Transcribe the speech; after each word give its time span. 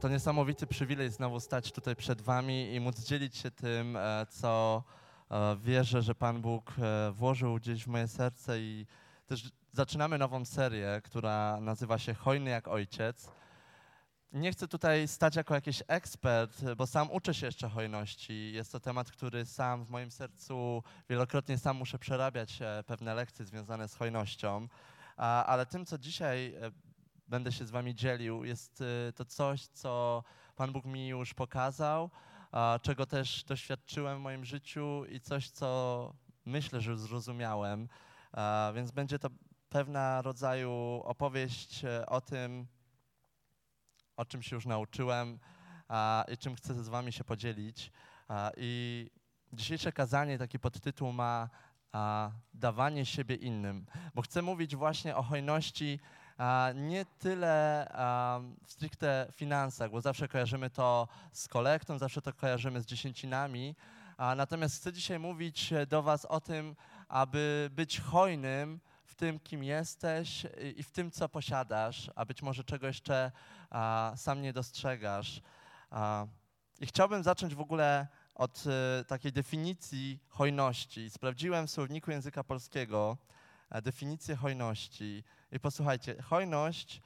To 0.00 0.08
niesamowity 0.08 0.66
przywilej 0.66 1.10
znowu 1.10 1.40
stać 1.40 1.72
tutaj 1.72 1.96
przed 1.96 2.22
Wami 2.22 2.74
i 2.74 2.80
móc 2.80 3.00
dzielić 3.00 3.36
się 3.36 3.50
tym, 3.50 3.96
e, 3.96 4.26
co 4.30 4.82
e, 5.30 5.56
wierzę, 5.56 6.02
że 6.02 6.14
Pan 6.14 6.42
Bóg 6.42 6.72
e, 6.78 7.12
włożył 7.12 7.56
gdzieś 7.56 7.84
w 7.84 7.86
moje 7.86 8.08
serce 8.08 8.60
i 8.60 8.86
też 9.26 9.50
zaczynamy 9.72 10.18
nową 10.18 10.44
serię, 10.44 11.00
która 11.04 11.60
nazywa 11.60 11.98
się 11.98 12.14
Hojny 12.14 12.50
jak 12.50 12.68
Ojciec. 12.68 13.30
Nie 14.32 14.52
chcę 14.52 14.68
tutaj 14.68 15.08
stać 15.08 15.36
jako 15.36 15.54
jakiś 15.54 15.82
ekspert, 15.88 16.64
bo 16.76 16.86
sam 16.86 17.10
uczę 17.10 17.34
się 17.34 17.46
jeszcze 17.46 17.68
hojności. 17.68 18.52
Jest 18.52 18.72
to 18.72 18.80
temat, 18.80 19.10
który 19.10 19.46
sam 19.46 19.84
w 19.84 19.90
moim 19.90 20.10
sercu 20.10 20.82
wielokrotnie 21.10 21.58
sam 21.58 21.76
muszę 21.76 21.98
przerabiać 21.98 22.58
pewne 22.86 23.14
lekcje 23.14 23.44
związane 23.44 23.88
z 23.88 23.94
hojnością. 23.94 24.68
Ale 25.16 25.66
tym, 25.66 25.86
co 25.86 25.98
dzisiaj 25.98 26.54
będę 27.28 27.52
się 27.52 27.66
z 27.66 27.70
wami 27.70 27.94
dzielił, 27.94 28.44
jest 28.44 28.80
y, 28.80 29.12
to 29.12 29.24
coś, 29.24 29.66
co 29.66 30.24
Pan 30.56 30.72
Bóg 30.72 30.84
mi 30.84 31.08
już 31.08 31.34
pokazał, 31.34 32.10
czego 32.82 33.06
też 33.06 33.44
doświadczyłem 33.44 34.18
w 34.18 34.22
moim 34.22 34.44
życiu 34.44 35.04
i 35.04 35.20
coś, 35.20 35.50
co 35.50 36.12
myślę, 36.44 36.80
że 36.80 36.98
zrozumiałem. 36.98 37.88
Więc 38.74 38.90
będzie 38.90 39.18
to 39.18 39.28
pewna 39.68 40.22
rodzaju 40.22 41.02
opowieść 41.04 41.84
e, 41.84 42.06
o 42.06 42.20
tym, 42.20 42.66
o 44.16 44.24
czym 44.24 44.42
się 44.42 44.56
już 44.56 44.66
nauczyłem 44.66 45.38
i 46.32 46.38
czym 46.38 46.54
chcę 46.54 46.84
z 46.84 46.88
wami 46.88 47.12
się 47.12 47.24
podzielić. 47.24 47.92
I 48.56 49.10
dzisiejsze 49.52 49.92
kazanie, 49.92 50.38
taki 50.38 50.58
podtytuł 50.58 51.12
ma 51.12 51.48
dawanie 52.54 53.06
siebie 53.06 53.36
innym, 53.36 53.86
bo 54.14 54.22
chcę 54.22 54.42
mówić 54.42 54.76
właśnie 54.76 55.16
o 55.16 55.22
hojności 55.22 56.00
nie 56.74 57.04
tyle 57.04 57.86
w 58.66 58.72
stricte 58.72 59.26
finansach, 59.32 59.90
bo 59.90 60.00
zawsze 60.00 60.28
kojarzymy 60.28 60.70
to 60.70 61.08
z 61.32 61.48
kolektą, 61.48 61.98
zawsze 61.98 62.22
to 62.22 62.32
kojarzymy 62.32 62.80
z 62.80 62.86
dziesięcinami, 62.86 63.76
natomiast 64.18 64.76
chcę 64.76 64.92
dzisiaj 64.92 65.18
mówić 65.18 65.74
do 65.88 66.02
was 66.02 66.24
o 66.24 66.40
tym, 66.40 66.76
aby 67.08 67.70
być 67.72 68.00
hojnym 68.00 68.80
w 69.04 69.14
tym, 69.14 69.40
kim 69.40 69.64
jesteś 69.64 70.46
i, 70.76 70.82
w 70.82 70.90
tym, 70.90 71.10
co 71.10 71.28
posiadasz, 71.28 72.10
a 72.14 72.24
być 72.24 72.42
może 72.42 72.64
czego 72.64 72.86
jeszcze 72.86 73.32
sam 74.16 74.42
nie 74.42 74.52
dostrzegasz. 74.52 75.40
I 76.80 76.86
chciałbym 76.86 77.22
zacząć 77.22 77.54
w 77.54 77.60
ogóle 77.60 78.06
od 78.34 78.64
e, 78.66 79.04
takiej 79.04 79.32
definicji 79.32 80.18
hojności. 80.28 81.10
Sprawdziłem 81.10 81.66
w 81.66 81.70
słowniku 81.70 82.10
języka 82.10 82.44
polskiego 82.44 83.16
e, 83.70 83.82
definicję 83.82 84.36
hojności. 84.36 85.24
I 85.52 85.60
posłuchajcie, 85.60 86.22
hojność 86.22 87.02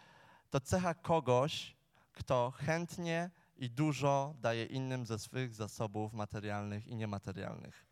to 0.51 0.61
cecha 0.61 0.95
kogoś, 0.95 1.77
kto 2.13 2.51
chętnie 2.51 3.31
i 3.57 3.71
dużo 3.71 4.35
daje 4.41 4.65
innym 4.65 5.07
ze 5.07 5.19
swych 5.19 5.55
zasobów 5.55 6.13
materialnych 6.13 6.87
i 6.87 6.97
niematerialnych. 6.97 7.87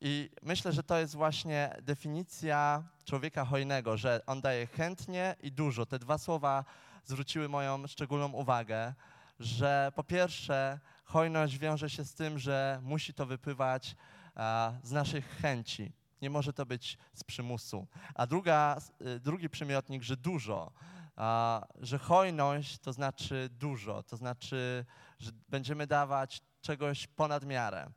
I 0.00 0.30
myślę, 0.42 0.72
że 0.72 0.82
to 0.82 0.98
jest 0.98 1.14
właśnie 1.14 1.76
definicja 1.82 2.84
człowieka 3.04 3.44
hojnego, 3.44 3.96
że 3.96 4.20
on 4.26 4.40
daje 4.40 4.66
chętnie 4.66 5.36
i 5.42 5.52
dużo. 5.52 5.86
Te 5.86 5.98
dwa 5.98 6.18
słowa 6.18 6.64
zwróciły 7.04 7.48
moją 7.48 7.86
szczególną 7.86 8.32
uwagę, 8.32 8.94
że 9.40 9.92
po 9.94 10.04
pierwsze, 10.04 10.80
hojność 11.04 11.58
wiąże 11.58 11.90
się 11.90 12.04
z 12.04 12.14
tym, 12.14 12.38
że 12.38 12.80
musi 12.82 13.14
to 13.14 13.26
wypływać 13.26 13.96
a, 14.34 14.72
z 14.82 14.92
naszych 14.92 15.28
chęci. 15.28 15.92
Nie 16.24 16.30
może 16.30 16.52
to 16.52 16.66
być 16.66 16.98
z 17.14 17.24
przymusu. 17.24 17.86
A 18.14 18.26
druga, 18.26 18.80
y, 19.16 19.20
drugi 19.20 19.48
przymiotnik, 19.50 20.02
że 20.02 20.16
dużo, 20.16 20.72
a, 21.16 21.66
że 21.80 21.98
hojność 21.98 22.78
to 22.78 22.92
znaczy 22.92 23.48
dużo, 23.52 24.02
to 24.02 24.16
znaczy, 24.16 24.84
że 25.18 25.30
będziemy 25.48 25.86
dawać 25.86 26.42
czegoś 26.60 27.06
ponad 27.06 27.44
miarę. 27.44 27.90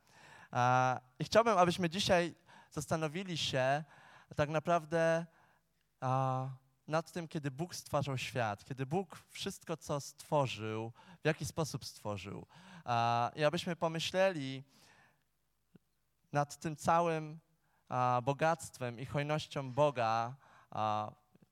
A, 0.50 1.00
I 1.18 1.24
chciałbym, 1.24 1.58
abyśmy 1.58 1.90
dzisiaj 1.90 2.34
zastanowili 2.70 3.38
się 3.38 3.84
tak 4.36 4.48
naprawdę 4.48 5.26
a, 6.00 6.48
nad 6.88 7.12
tym, 7.12 7.28
kiedy 7.28 7.50
Bóg 7.50 7.74
stwarzał 7.74 8.18
świat, 8.18 8.64
kiedy 8.64 8.86
Bóg 8.86 9.22
wszystko, 9.30 9.76
co 9.76 10.00
stworzył, 10.00 10.92
w 11.22 11.26
jaki 11.26 11.44
sposób 11.44 11.84
stworzył. 11.84 12.46
I 13.36 13.44
abyśmy 13.44 13.76
pomyśleli 13.76 14.64
nad 16.32 16.60
tym 16.60 16.76
całym 16.76 17.40
bogactwem 18.22 18.98
i 18.98 19.06
hojnością 19.06 19.72
Boga, 19.72 20.34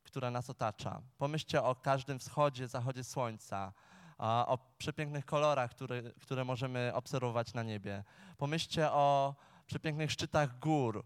która 0.03 0.31
nas 0.31 0.51
otacza. 0.51 1.03
Pomyślcie 1.19 1.63
o 1.63 1.75
każdym 1.75 2.19
wschodzie, 2.19 2.69
zachodzie 2.69 3.05
słońca, 3.05 3.73
o 4.19 4.59
przepięknych 4.79 5.25
kolorach, 5.25 5.71
które, 5.71 6.03
które 6.03 6.45
możemy 6.45 6.93
obserwować 6.95 7.55
na 7.55 7.63
niebie. 7.63 8.05
Pomyślcie 8.39 8.91
o 8.91 9.35
przepięknych 9.67 10.13
szczytach 10.13 10.59
gór. 10.59 11.05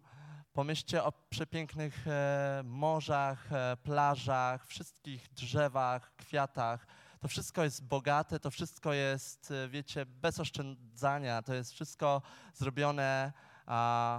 Pomyślcie 0.52 1.04
o 1.04 1.12
przepięknych 1.12 2.06
e, 2.08 2.62
morzach, 2.64 3.52
e, 3.52 3.76
plażach, 3.76 4.66
wszystkich 4.66 5.28
drzewach, 5.28 6.16
kwiatach. 6.16 6.86
To 7.20 7.28
wszystko 7.28 7.64
jest 7.64 7.84
bogate, 7.84 8.40
to 8.40 8.50
wszystko 8.50 8.92
jest, 8.92 9.50
e, 9.50 9.69
wiecie, 9.69 10.06
bez 10.06 10.40
oszczędzania. 10.40 11.42
To 11.42 11.54
jest 11.54 11.72
wszystko 11.72 12.22
zrobione 12.54 13.32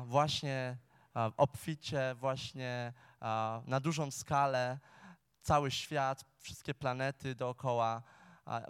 właśnie 0.05 0.77
obficie, 1.37 2.15
właśnie 2.15 2.93
na 3.65 3.79
dużą 3.79 4.11
skalę. 4.11 4.79
Cały 5.41 5.71
świat, 5.71 6.25
wszystkie 6.39 6.73
planety 6.73 7.35
dookoła. 7.35 8.01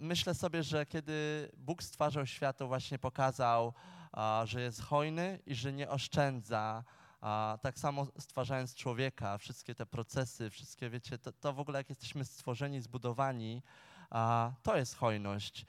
Myślę 0.00 0.34
sobie, 0.34 0.62
że 0.62 0.86
kiedy 0.86 1.48
Bóg 1.56 1.82
stwarzał 1.82 2.26
świat, 2.26 2.56
to 2.56 2.66
właśnie 2.66 2.98
pokazał, 2.98 3.74
że 4.44 4.60
jest 4.60 4.82
hojny 4.82 5.38
i 5.46 5.54
że 5.54 5.72
nie 5.72 5.88
oszczędza. 5.88 6.84
Tak 7.62 7.78
samo 7.78 8.06
stwarzając 8.18 8.74
człowieka, 8.74 9.38
wszystkie 9.38 9.74
te 9.74 9.86
procesy, 9.86 10.50
wszystkie, 10.50 10.90
wiecie, 10.90 11.18
to, 11.18 11.32
to 11.32 11.52
w 11.52 11.60
ogóle 11.60 11.78
jak 11.78 11.90
jesteśmy 11.90 12.24
stworzeni, 12.24 12.80
zbudowani, 12.80 13.62
to 14.62 14.76
jest 14.76 14.96
hojność. 14.96 15.66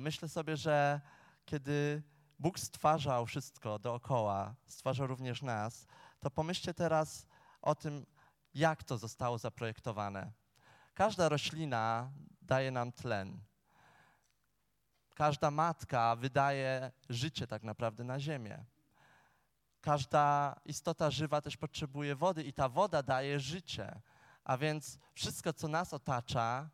Myślę 0.00 0.28
sobie, 0.28 0.56
że 0.56 1.00
kiedy 1.44 2.02
Bóg 2.40 2.58
stwarzał 2.58 3.26
wszystko 3.26 3.78
dookoła, 3.78 4.54
stwarzał 4.66 5.06
również 5.06 5.42
nas, 5.42 5.86
to 6.20 6.30
pomyślcie 6.30 6.74
teraz 6.74 7.26
o 7.62 7.74
tym, 7.74 8.06
jak 8.54 8.84
to 8.84 8.98
zostało 8.98 9.38
zaprojektowane. 9.38 10.32
Każda 10.94 11.28
roślina 11.28 12.10
daje 12.42 12.70
nam 12.70 12.92
tlen. 12.92 13.40
Każda 15.14 15.50
matka 15.50 16.16
wydaje 16.16 16.92
życie 17.08 17.46
tak 17.46 17.62
naprawdę 17.62 18.04
na 18.04 18.20
ziemię. 18.20 18.64
Każda 19.80 20.56
istota 20.64 21.10
żywa 21.10 21.40
też 21.40 21.56
potrzebuje 21.56 22.16
wody 22.16 22.42
i 22.42 22.52
ta 22.52 22.68
woda 22.68 23.02
daje 23.02 23.40
życie. 23.40 24.00
A 24.44 24.56
więc 24.58 24.98
wszystko, 25.14 25.52
co 25.52 25.68
nas 25.68 25.94
otacza, 25.94 26.70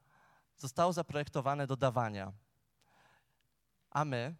zostało 0.56 0.92
zaprojektowane 0.92 1.66
do 1.66 1.76
dawania. 1.76 2.32
A 3.90 4.04
my, 4.04 4.34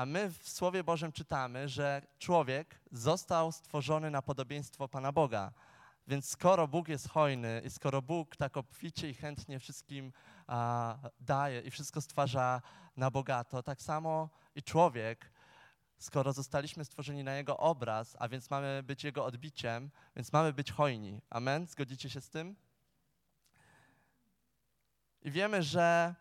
a 0.00 0.06
my 0.06 0.30
w 0.30 0.48
Słowie 0.48 0.84
Bożym 0.84 1.12
czytamy, 1.12 1.68
że 1.68 2.02
człowiek 2.18 2.80
został 2.92 3.52
stworzony 3.52 4.10
na 4.10 4.22
podobieństwo 4.22 4.88
Pana 4.88 5.12
Boga. 5.12 5.52
Więc 6.06 6.28
skoro 6.28 6.68
Bóg 6.68 6.88
jest 6.88 7.08
hojny 7.08 7.62
i 7.64 7.70
skoro 7.70 8.02
Bóg 8.02 8.36
tak 8.36 8.56
obficie 8.56 9.10
i 9.10 9.14
chętnie 9.14 9.58
wszystkim 9.58 10.12
a, 10.46 10.96
daje 11.20 11.60
i 11.60 11.70
wszystko 11.70 12.00
stwarza 12.00 12.62
na 12.96 13.10
bogato, 13.10 13.62
tak 13.62 13.82
samo 13.82 14.28
i 14.54 14.62
człowiek, 14.62 15.32
skoro 15.98 16.32
zostaliśmy 16.32 16.84
stworzeni 16.84 17.24
na 17.24 17.34
Jego 17.34 17.56
obraz, 17.56 18.16
a 18.18 18.28
więc 18.28 18.50
mamy 18.50 18.82
być 18.82 19.04
Jego 19.04 19.24
odbiciem, 19.24 19.90
więc 20.16 20.32
mamy 20.32 20.52
być 20.52 20.72
hojni. 20.72 21.20
Amen? 21.30 21.66
Zgodzicie 21.66 22.10
się 22.10 22.20
z 22.20 22.30
tym? 22.30 22.56
I 25.22 25.30
wiemy, 25.30 25.62
że 25.62 26.14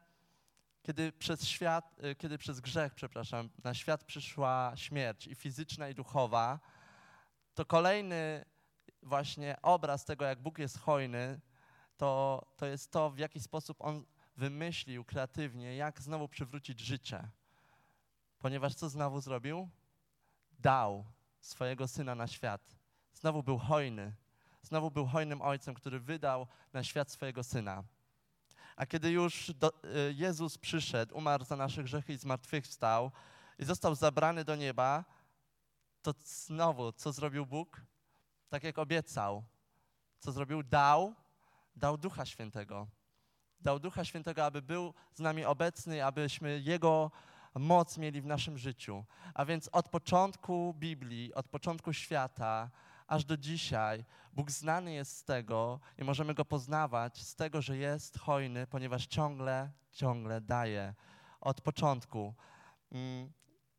kiedy 0.81 1.11
przez 1.11 1.47
świat, 1.47 1.95
y, 2.03 2.15
kiedy 2.15 2.37
przez 2.37 2.59
grzech, 2.59 2.93
przepraszam, 2.93 3.49
na 3.63 3.73
świat 3.73 4.03
przyszła 4.03 4.71
śmierć 4.75 5.27
i 5.27 5.35
fizyczna 5.35 5.89
i 5.89 5.95
duchowa, 5.95 6.59
to 7.53 7.65
kolejny 7.65 8.45
właśnie 9.03 9.55
obraz 9.61 10.05
tego, 10.05 10.25
jak 10.25 10.41
Bóg 10.41 10.59
jest 10.59 10.79
hojny, 10.79 11.39
to, 11.97 12.45
to 12.57 12.65
jest 12.65 12.91
to, 12.91 13.09
w 13.09 13.17
jaki 13.17 13.39
sposób 13.39 13.77
On 13.79 14.05
wymyślił 14.37 15.05
kreatywnie, 15.05 15.75
jak 15.75 16.01
znowu 16.01 16.27
przywrócić 16.27 16.79
życie. 16.79 17.29
Ponieważ 18.39 18.75
co 18.75 18.89
znowu 18.89 19.21
zrobił? 19.21 19.69
Dał 20.59 21.05
swojego 21.39 21.87
syna 21.87 22.15
na 22.15 22.27
świat. 22.27 22.61
Znowu 23.13 23.43
był 23.43 23.57
hojny. 23.57 24.15
Znowu 24.61 24.91
był 24.91 25.05
hojnym 25.05 25.41
ojcem, 25.41 25.73
który 25.73 25.99
wydał 25.99 26.47
na 26.73 26.83
świat 26.83 27.11
swojego 27.11 27.43
syna. 27.43 27.83
A 28.79 28.85
kiedy 28.85 29.11
już 29.11 29.51
do, 29.53 29.73
y, 29.83 30.13
Jezus 30.13 30.57
przyszedł, 30.57 31.17
umarł 31.17 31.45
za 31.45 31.55
nasze 31.55 31.83
grzechy 31.83 32.13
i 32.13 32.17
zmartwychwstał 32.17 33.11
i 33.59 33.65
został 33.65 33.95
zabrany 33.95 34.43
do 34.43 34.55
nieba, 34.55 35.05
to 36.01 36.13
znowu, 36.23 36.91
co 36.91 37.11
zrobił 37.11 37.45
Bóg? 37.45 37.81
Tak 38.49 38.63
jak 38.63 38.79
obiecał. 38.79 39.43
Co 40.19 40.31
zrobił? 40.31 40.63
Dał, 40.63 41.15
dał 41.75 41.97
Ducha 41.97 42.25
Świętego. 42.25 42.87
Dał 43.61 43.79
Ducha 43.79 44.05
Świętego, 44.05 44.45
aby 44.45 44.61
był 44.61 44.93
z 45.13 45.19
nami 45.19 45.45
obecny, 45.45 46.05
abyśmy 46.05 46.59
Jego 46.59 47.11
moc 47.55 47.97
mieli 47.97 48.21
w 48.21 48.25
naszym 48.25 48.57
życiu. 48.57 49.05
A 49.33 49.45
więc 49.45 49.69
od 49.71 49.89
początku 49.89 50.73
Biblii, 50.73 51.33
od 51.33 51.47
początku 51.47 51.93
świata, 51.93 52.69
aż 53.09 53.25
do 53.25 53.37
dzisiaj 53.37 54.05
Bóg 54.33 54.51
znany 54.51 54.93
jest 54.93 55.17
z 55.17 55.23
tego 55.23 55.79
i 55.97 56.03
możemy 56.03 56.33
Go 56.33 56.45
poznawać 56.45 57.21
z 57.21 57.35
tego, 57.35 57.61
że 57.61 57.77
jest 57.77 58.19
hojny, 58.19 58.67
ponieważ 58.67 59.07
ciągle, 59.07 59.71
ciągle 59.91 60.41
daje. 60.41 60.93
Od 61.41 61.61
początku. 61.61 62.33
Mm, 62.91 63.31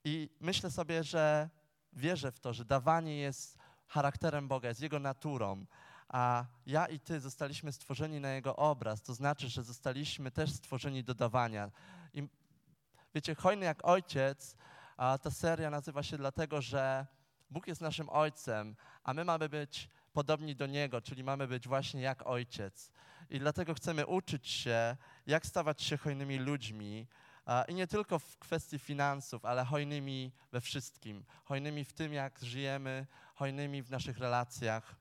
I 0.05 0.31
myślę 0.41 0.71
sobie, 0.71 1.05
że 1.05 1.51
wierzę 1.93 2.33
w 2.33 2.41
to, 2.41 2.53
że 2.53 2.65
dawanie 2.65 3.17
jest 3.17 3.59
charakterem 3.87 4.49
Boga, 4.49 4.69
jest 4.69 4.81
Jego 4.81 4.99
naturą. 4.99 5.67
A 6.09 6.45
ja 6.67 6.87
i 6.87 7.01
Ty 7.01 7.21
zostaliśmy 7.21 7.73
stworzeni 7.73 8.21
na 8.21 8.31
Jego 8.31 8.57
obraz, 8.57 9.03
to 9.03 9.15
znaczy, 9.15 9.49
że 9.49 9.63
zostaliśmy 9.63 10.31
też 10.31 10.53
stworzeni 10.53 11.05
do 11.05 11.15
dawania. 11.15 11.71
I 12.15 12.29
wiecie, 13.15 13.35
hojny 13.35 13.67
jak 13.67 13.85
ojciec, 13.85 14.57
ta 14.97 15.31
seria 15.31 15.71
nazywa 15.71 16.03
się 16.03 16.19
dlatego, 16.19 16.61
że 16.61 17.07
Bóg 17.51 17.67
jest 17.67 17.81
naszym 17.81 18.09
ojcem, 18.09 18.77
a 19.05 19.15
my 19.15 19.25
mamy 19.25 19.49
być 19.49 19.89
podobni 20.13 20.57
do 20.57 20.67
Niego, 20.67 21.01
czyli 21.01 21.25
mamy 21.25 21.49
być 21.49 21.69
właśnie 21.69 22.01
jak 22.01 22.27
ojciec. 22.27 22.93
I 23.31 23.39
dlatego 23.39 23.75
chcemy 23.75 24.07
uczyć 24.07 24.49
się, 24.49 24.97
jak 25.27 25.47
stawać 25.47 25.83
się 25.83 25.97
hojnymi 25.97 26.39
ludźmi, 26.39 27.07
i 27.69 27.75
nie 27.75 27.87
tylko 27.87 28.19
w 28.19 28.39
kwestii 28.39 28.79
finansów, 28.79 29.45
ale 29.45 29.65
hojnymi 29.65 30.33
we 30.53 30.61
wszystkim. 30.61 31.25
Hojnymi 31.45 31.85
w 31.85 31.93
tym, 31.93 32.13
jak 32.13 32.39
żyjemy, 32.43 33.07
hojnymi 33.35 33.83
w 33.83 33.91
naszych 33.91 34.19
relacjach. 34.19 34.97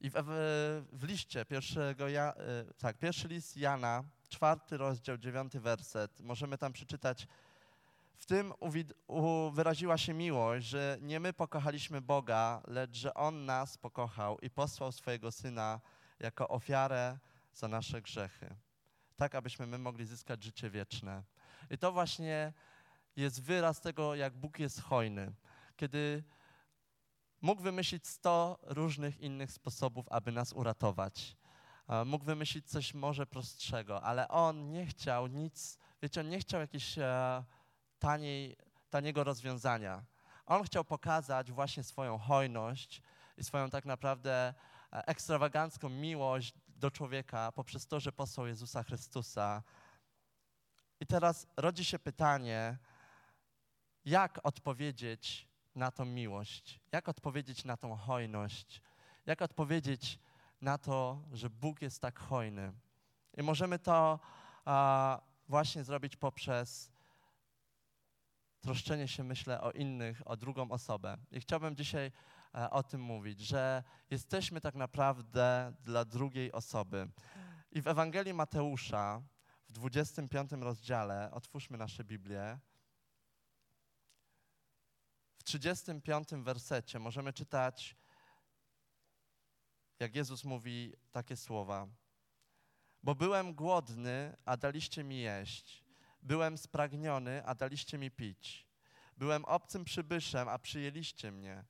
I 0.00 0.10
w, 0.10 0.14
w, 0.14 0.84
w 0.92 1.04
liście 1.04 1.44
pierwszego, 1.44 2.08
ja, 2.08 2.34
e, 2.34 2.74
tak, 2.74 2.98
pierwszy 2.98 3.28
list 3.28 3.56
Jana, 3.56 4.04
czwarty 4.28 4.76
rozdział, 4.76 5.18
dziewiąty 5.18 5.60
werset, 5.60 6.20
możemy 6.20 6.58
tam 6.58 6.72
przeczytać, 6.72 7.26
w 8.18 8.26
tym 8.26 8.52
wyraziła 9.52 9.98
się 9.98 10.14
miłość, 10.14 10.66
że 10.66 10.98
nie 11.00 11.20
my 11.20 11.32
pokochaliśmy 11.32 12.00
Boga, 12.00 12.62
lecz 12.66 12.96
że 12.96 13.14
On 13.14 13.44
nas 13.44 13.78
pokochał 13.78 14.38
i 14.38 14.50
posłał 14.50 14.92
swojego 14.92 15.32
Syna 15.32 15.80
jako 16.20 16.48
ofiarę 16.48 17.18
za 17.52 17.68
nasze 17.68 18.02
grzechy 18.02 18.56
tak 19.18 19.34
abyśmy 19.34 19.66
my 19.66 19.78
mogli 19.78 20.06
zyskać 20.06 20.44
życie 20.44 20.70
wieczne. 20.70 21.22
I 21.70 21.78
to 21.78 21.92
właśnie 21.92 22.52
jest 23.16 23.42
wyraz 23.42 23.80
tego, 23.80 24.14
jak 24.14 24.36
Bóg 24.36 24.58
jest 24.58 24.80
hojny. 24.80 25.32
Kiedy 25.76 26.24
mógł 27.40 27.62
wymyślić 27.62 28.06
sto 28.06 28.58
różnych 28.62 29.20
innych 29.20 29.52
sposobów, 29.52 30.06
aby 30.10 30.32
nas 30.32 30.52
uratować. 30.52 31.36
Mógł 32.06 32.24
wymyślić 32.24 32.70
coś 32.70 32.94
może 32.94 33.26
prostszego, 33.26 34.02
ale 34.02 34.28
On 34.28 34.70
nie 34.70 34.86
chciał 34.86 35.26
nic, 35.26 35.78
wiecie, 36.02 36.20
On 36.20 36.28
nie 36.28 36.38
chciał 36.38 36.60
jakiegoś 36.60 36.98
e, 36.98 37.44
taniej, 37.98 38.56
taniego 38.90 39.24
rozwiązania. 39.24 40.04
On 40.46 40.62
chciał 40.62 40.84
pokazać 40.84 41.52
właśnie 41.52 41.82
swoją 41.82 42.18
hojność 42.18 43.02
i 43.36 43.44
swoją 43.44 43.70
tak 43.70 43.84
naprawdę 43.84 44.54
e, 44.92 45.06
ekstrawagancką 45.06 45.88
miłość 45.88 46.54
do 46.68 46.90
człowieka 46.90 47.52
poprzez 47.52 47.86
to, 47.86 48.00
że 48.00 48.12
posłał 48.12 48.46
Jezusa 48.46 48.82
Chrystusa. 48.82 49.62
I 51.00 51.06
teraz 51.06 51.46
rodzi 51.56 51.84
się 51.84 51.98
pytanie, 51.98 52.78
jak 54.04 54.40
odpowiedzieć 54.42 55.48
na 55.74 55.90
tą 55.90 56.04
miłość? 56.04 56.80
Jak 56.92 57.08
odpowiedzieć 57.08 57.64
na 57.64 57.76
tą 57.76 57.96
hojność? 57.96 58.82
Jak 59.26 59.42
odpowiedzieć 59.42 60.18
na 60.60 60.78
to, 60.78 61.22
że 61.32 61.50
Bóg 61.50 61.82
jest 61.82 62.02
tak 62.02 62.18
hojny? 62.18 62.72
I 63.36 63.42
możemy 63.42 63.78
to 63.78 64.20
a, 64.64 65.20
właśnie 65.48 65.84
zrobić 65.84 66.16
poprzez 66.16 66.90
troszczenie 68.60 69.08
się, 69.08 69.24
myślę, 69.24 69.60
o 69.60 69.70
innych, 69.70 70.22
o 70.24 70.36
drugą 70.36 70.70
osobę. 70.70 71.16
I 71.30 71.40
chciałbym 71.40 71.76
dzisiaj 71.76 72.12
E, 72.54 72.70
o 72.70 72.82
tym 72.82 73.00
mówić, 73.00 73.40
że 73.40 73.84
jesteśmy 74.10 74.60
tak 74.60 74.74
naprawdę 74.74 75.72
dla 75.84 76.04
drugiej 76.04 76.52
osoby. 76.52 77.10
I 77.72 77.82
w 77.82 77.86
Ewangelii 77.86 78.34
Mateusza, 78.34 79.22
w 79.68 79.72
25 79.72 80.50
rozdziale, 80.52 81.30
otwórzmy 81.32 81.78
nasze 81.78 82.04
Biblię, 82.04 82.58
w 85.38 85.44
35 85.44 86.28
wersecie 86.30 86.98
możemy 86.98 87.32
czytać, 87.32 87.96
jak 89.98 90.14
Jezus 90.14 90.44
mówi 90.44 90.92
takie 91.12 91.36
słowa. 91.36 91.88
Bo 93.02 93.14
byłem 93.14 93.54
głodny, 93.54 94.36
a 94.44 94.56
daliście 94.56 95.04
mi 95.04 95.18
jeść. 95.20 95.87
Byłem 96.22 96.58
spragniony, 96.58 97.46
a 97.46 97.54
daliście 97.54 97.98
mi 97.98 98.10
pić. 98.10 98.66
Byłem 99.16 99.44
obcym 99.44 99.84
przybyszem, 99.84 100.48
a 100.48 100.58
przyjęliście 100.58 101.32
mnie. 101.32 101.64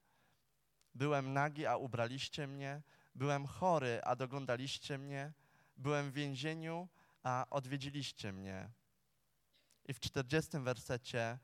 Byłem 0.94 1.32
nagi, 1.32 1.66
a 1.66 1.76
ubraliście 1.76 2.46
mnie. 2.46 2.82
Byłem 3.14 3.46
chory, 3.46 4.00
a 4.04 4.16
doglądaliście 4.16 4.98
mnie. 4.98 5.32
Byłem 5.76 6.10
w 6.10 6.14
więzieniu, 6.14 6.88
a 7.22 7.46
odwiedziliście 7.50 8.32
mnie. 8.32 8.70
I 9.84 9.94
w 9.94 10.00
czterdziestym 10.00 10.64
wersecie 10.64 11.38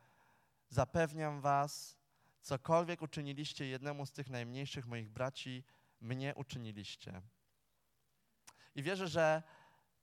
zapewniam 0.69 1.41
was, 1.41 1.97
cokolwiek 2.41 3.03
uczyniliście 3.03 3.67
jednemu 3.67 4.07
z 4.07 4.13
tych 4.13 4.31
najmniejszych 4.31 4.87
moich 4.87 5.11
braci, 5.11 5.65
mnie 6.01 6.35
uczyniliście. 6.35 7.23
I 8.75 8.83
wierzę, 8.83 9.09
że 9.09 9.43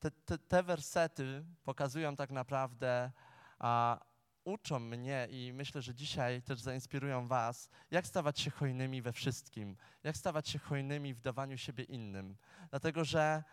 te, 0.01 0.11
te, 0.11 0.37
te 0.37 0.63
wersety 0.63 1.45
pokazują 1.63 2.15
tak 2.15 2.31
naprawdę 2.31 3.11
a, 3.59 3.99
uczą 4.43 4.79
mnie 4.79 5.27
i 5.31 5.53
myślę, 5.53 5.81
że 5.81 5.95
dzisiaj 5.95 6.41
też 6.41 6.59
zainspirują 6.59 7.27
Was, 7.27 7.69
jak 7.91 8.07
stawać 8.07 8.39
się 8.39 8.51
hojnymi 8.51 9.01
we 9.01 9.13
wszystkim, 9.13 9.77
jak 10.03 10.17
stawać 10.17 10.49
się 10.49 10.59
hojnymi 10.59 11.13
w 11.13 11.21
dawaniu 11.21 11.57
siebie 11.57 11.83
innym. 11.83 12.37
Dlatego, 12.69 13.05
że 13.05 13.43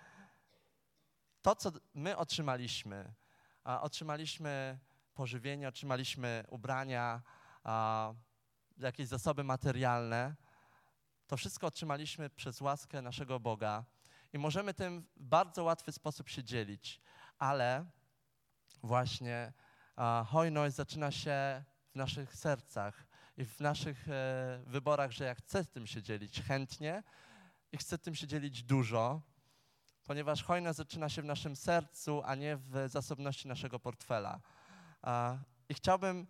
to, 1.42 1.56
co 1.56 1.72
my 1.94 2.16
otrzymaliśmy, 2.16 3.14
a 3.64 3.80
otrzymaliśmy 3.80 4.78
pożywienie, 5.14 5.68
otrzymaliśmy 5.68 6.44
ubrania, 6.48 7.22
a 7.64 8.12
jakieś 8.78 9.06
zasoby 9.06 9.44
materialne, 9.44 10.34
to 11.26 11.36
wszystko 11.36 11.66
otrzymaliśmy 11.66 12.30
przez 12.30 12.60
łaskę 12.60 13.02
naszego 13.02 13.40
Boga 13.40 13.84
i 14.32 14.38
możemy 14.38 14.74
tym 14.74 15.06
w 15.16 15.24
bardzo 15.24 15.64
łatwy 15.64 15.92
sposób 15.92 16.28
się 16.28 16.44
dzielić, 16.44 17.00
ale 17.38 17.84
właśnie 18.82 19.52
a 19.96 20.24
hojność 20.28 20.76
zaczyna 20.76 21.10
się 21.10 21.64
w 21.92 21.94
naszych 21.94 22.36
sercach 22.36 23.06
i 23.36 23.44
w 23.44 23.60
naszych 23.60 24.08
e, 24.08 24.62
wyborach, 24.66 25.10
że 25.10 25.24
ja 25.24 25.34
chcę 25.34 25.64
tym 25.64 25.86
się 25.86 26.02
dzielić 26.02 26.42
chętnie 26.42 27.02
i 27.72 27.78
chcę 27.78 27.98
tym 27.98 28.14
się 28.14 28.26
dzielić 28.26 28.62
dużo, 28.62 29.20
ponieważ 30.04 30.42
hojność 30.42 30.76
zaczyna 30.76 31.08
się 31.08 31.22
w 31.22 31.24
naszym 31.24 31.56
sercu, 31.56 32.22
a 32.24 32.34
nie 32.34 32.56
w 32.56 32.88
zasobności 32.88 33.48
naszego 33.48 33.80
portfela. 33.80 34.40
I 35.68 35.74
chciałbym 35.74 36.26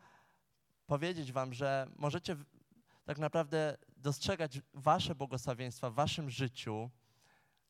powiedzieć 0.86 1.32
Wam, 1.32 1.54
że 1.54 1.90
możecie 1.96 2.36
tak 3.04 3.18
naprawdę 3.18 3.76
dostrzegać 3.96 4.60
Wasze 4.74 5.14
błogosławieństwa 5.14 5.90
w 5.90 5.94
Waszym 5.94 6.30
życiu, 6.30 6.90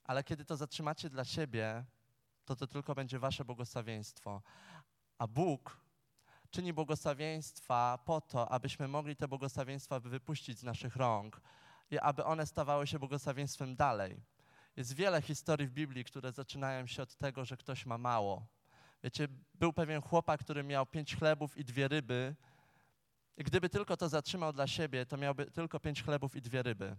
ale 0.09 0.25
kiedy 0.25 0.45
to 0.45 0.57
zatrzymacie 0.57 1.11
dla 1.11 1.25
siebie, 1.25 1.85
to 2.45 2.57
to 2.57 2.67
tylko 2.67 2.95
będzie 2.95 3.19
Wasze 3.19 3.45
błogosławieństwo. 3.45 4.43
A 5.19 5.27
Bóg 5.27 5.81
czyni 6.50 6.73
błogosławieństwa 6.73 7.99
po 8.05 8.21
to, 8.21 8.53
abyśmy 8.53 8.88
mogli 8.88 9.17
te 9.17 9.29
błogosławieństwa 9.29 10.00
wypuścić 10.00 10.59
z 10.59 10.62
naszych 10.62 10.97
rąk 10.97 11.41
i 11.91 11.99
aby 11.99 12.25
one 12.25 12.47
stawały 12.47 12.87
się 12.87 12.99
błogosławieństwem 12.99 13.77
dalej. 13.77 14.23
Jest 14.77 14.95
wiele 14.95 15.23
historii 15.23 15.67
w 15.67 15.73
Biblii, 15.73 16.05
które 16.05 16.33
zaczynają 16.33 16.87
się 16.87 17.03
od 17.03 17.17
tego, 17.17 17.45
że 17.45 17.57
ktoś 17.57 17.87
ma 17.87 17.99
mało. 17.99 18.47
Wiecie, 19.03 19.29
był 19.55 19.73
pewien 19.73 20.03
chłopak, 20.03 20.41
który 20.41 20.62
miał 20.65 20.87
pięć 20.87 21.17
chlebów 21.17 21.57
i 21.57 21.65
dwie 21.65 21.88
ryby, 21.88 22.37
i 23.37 23.45
gdyby 23.45 23.69
tylko 23.69 23.97
to 23.97 24.09
zatrzymał 24.09 24.53
dla 24.53 24.67
siebie, 24.67 25.07
to 25.07 25.17
miałby 25.17 25.50
tylko 25.50 25.81
pięć 25.81 26.03
chlebów 26.03 26.37
i 26.37 26.43
dwie 26.43 26.62
ryby. 26.62 26.97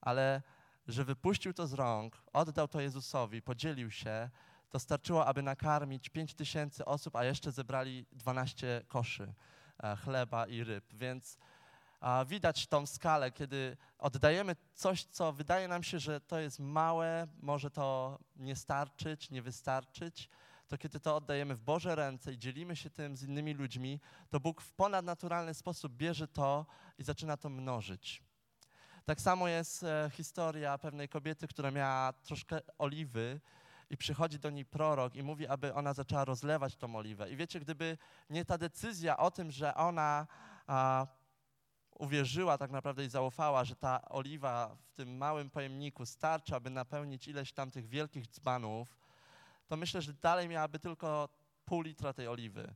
Ale 0.00 0.42
że 0.86 1.04
wypuścił 1.04 1.52
to 1.52 1.66
z 1.66 1.72
rąk, 1.72 2.22
oddał 2.32 2.68
to 2.68 2.80
Jezusowi, 2.80 3.42
podzielił 3.42 3.90
się, 3.90 4.30
to 4.70 4.78
starczyło, 4.78 5.26
aby 5.26 5.42
nakarmić 5.42 6.08
5 6.08 6.34
tysięcy 6.34 6.84
osób, 6.84 7.16
a 7.16 7.24
jeszcze 7.24 7.52
zebrali 7.52 8.06
12 8.12 8.82
koszy 8.88 9.34
e, 9.82 9.96
chleba 9.96 10.46
i 10.46 10.64
ryb. 10.64 10.84
Więc 10.94 11.38
widać 12.26 12.66
tą 12.66 12.86
skalę, 12.86 13.32
kiedy 13.32 13.76
oddajemy 13.98 14.56
coś, 14.74 15.04
co 15.04 15.32
wydaje 15.32 15.68
nam 15.68 15.82
się, 15.82 15.98
że 15.98 16.20
to 16.20 16.38
jest 16.38 16.58
małe, 16.58 17.26
może 17.40 17.70
to 17.70 18.18
nie 18.36 18.56
starczyć, 18.56 19.30
nie 19.30 19.42
wystarczyć, 19.42 20.30
to 20.68 20.78
kiedy 20.78 21.00
to 21.00 21.16
oddajemy 21.16 21.54
w 21.54 21.60
Boże 21.60 21.94
ręce 21.94 22.32
i 22.32 22.38
dzielimy 22.38 22.76
się 22.76 22.90
tym 22.90 23.16
z 23.16 23.22
innymi 23.22 23.54
ludźmi, 23.54 24.00
to 24.30 24.40
Bóg 24.40 24.60
w 24.60 24.72
ponadnaturalny 24.72 25.54
sposób 25.54 25.92
bierze 25.92 26.28
to 26.28 26.66
i 26.98 27.04
zaczyna 27.04 27.36
to 27.36 27.48
mnożyć. 27.48 28.22
Tak 29.04 29.20
samo 29.20 29.48
jest 29.48 29.82
e, 29.82 30.10
historia 30.12 30.78
pewnej 30.78 31.08
kobiety, 31.08 31.48
która 31.48 31.70
miała 31.70 32.12
troszkę 32.12 32.60
oliwy 32.78 33.40
i 33.90 33.96
przychodzi 33.96 34.38
do 34.38 34.50
niej 34.50 34.64
prorok 34.64 35.14
i 35.14 35.22
mówi, 35.22 35.46
aby 35.46 35.74
ona 35.74 35.94
zaczęła 35.94 36.24
rozlewać 36.24 36.76
tą 36.76 36.96
oliwę. 36.96 37.30
I 37.30 37.36
wiecie, 37.36 37.60
gdyby 37.60 37.98
nie 38.30 38.44
ta 38.44 38.58
decyzja 38.58 39.16
o 39.16 39.30
tym, 39.30 39.50
że 39.50 39.74
ona 39.74 40.26
a, 40.66 41.06
uwierzyła 41.98 42.58
tak 42.58 42.70
naprawdę 42.70 43.04
i 43.04 43.08
zaufała, 43.08 43.64
że 43.64 43.76
ta 43.76 44.08
oliwa 44.08 44.76
w 44.86 44.92
tym 44.92 45.16
małym 45.16 45.50
pojemniku 45.50 46.06
starczy, 46.06 46.54
aby 46.54 46.70
napełnić 46.70 47.28
ileś 47.28 47.52
tam 47.52 47.70
tych 47.70 47.88
wielkich 47.88 48.26
dzbanów, 48.26 48.96
to 49.66 49.76
myślę, 49.76 50.02
że 50.02 50.12
dalej 50.12 50.48
miałaby 50.48 50.78
tylko 50.78 51.28
pół 51.64 51.82
litra 51.82 52.12
tej 52.12 52.28
oliwy. 52.28 52.74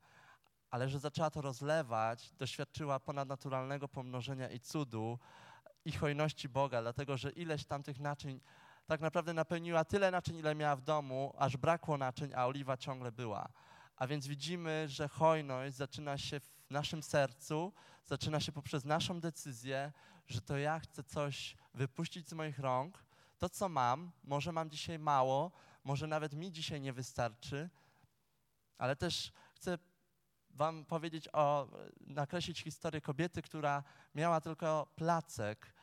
Ale 0.70 0.88
że 0.88 0.98
zaczęła 0.98 1.30
to 1.30 1.40
rozlewać, 1.40 2.32
doświadczyła 2.32 3.00
ponadnaturalnego 3.00 3.88
pomnożenia 3.88 4.48
i 4.48 4.60
cudu 4.60 5.18
i 5.88 5.92
hojności 5.92 6.48
Boga, 6.48 6.82
dlatego 6.82 7.16
że 7.16 7.30
ileś 7.30 7.64
tam 7.64 7.82
tych 7.82 8.00
naczyń 8.00 8.40
tak 8.86 9.00
naprawdę 9.00 9.34
napełniła 9.34 9.84
tyle 9.84 10.10
naczyń, 10.10 10.36
ile 10.36 10.54
miała 10.54 10.76
w 10.76 10.82
domu, 10.82 11.34
aż 11.38 11.56
brakło 11.56 11.98
naczyń, 11.98 12.32
a 12.34 12.46
oliwa 12.46 12.76
ciągle 12.76 13.12
była. 13.12 13.48
A 13.96 14.06
więc 14.06 14.26
widzimy, 14.26 14.88
że 14.88 15.08
hojność 15.08 15.76
zaczyna 15.76 16.18
się 16.18 16.40
w 16.40 16.70
naszym 16.70 17.02
sercu, 17.02 17.72
zaczyna 18.04 18.40
się 18.40 18.52
poprzez 18.52 18.84
naszą 18.84 19.20
decyzję, 19.20 19.92
że 20.26 20.40
to 20.40 20.58
ja 20.58 20.80
chcę 20.80 21.04
coś 21.04 21.56
wypuścić 21.74 22.28
z 22.28 22.32
moich 22.32 22.58
rąk, 22.58 23.04
to 23.38 23.48
co 23.48 23.68
mam, 23.68 24.10
może 24.24 24.52
mam 24.52 24.70
dzisiaj 24.70 24.98
mało, 24.98 25.50
może 25.84 26.06
nawet 26.06 26.34
mi 26.34 26.52
dzisiaj 26.52 26.80
nie 26.80 26.92
wystarczy, 26.92 27.70
ale 28.78 28.96
też 28.96 29.32
chcę 29.54 29.78
Wam 30.50 30.84
powiedzieć 30.84 31.28
o, 31.32 31.68
nakreślić 32.00 32.62
historię 32.62 33.00
kobiety, 33.00 33.42
która 33.42 33.84
miała 34.14 34.40
tylko 34.40 34.86
placek 34.96 35.77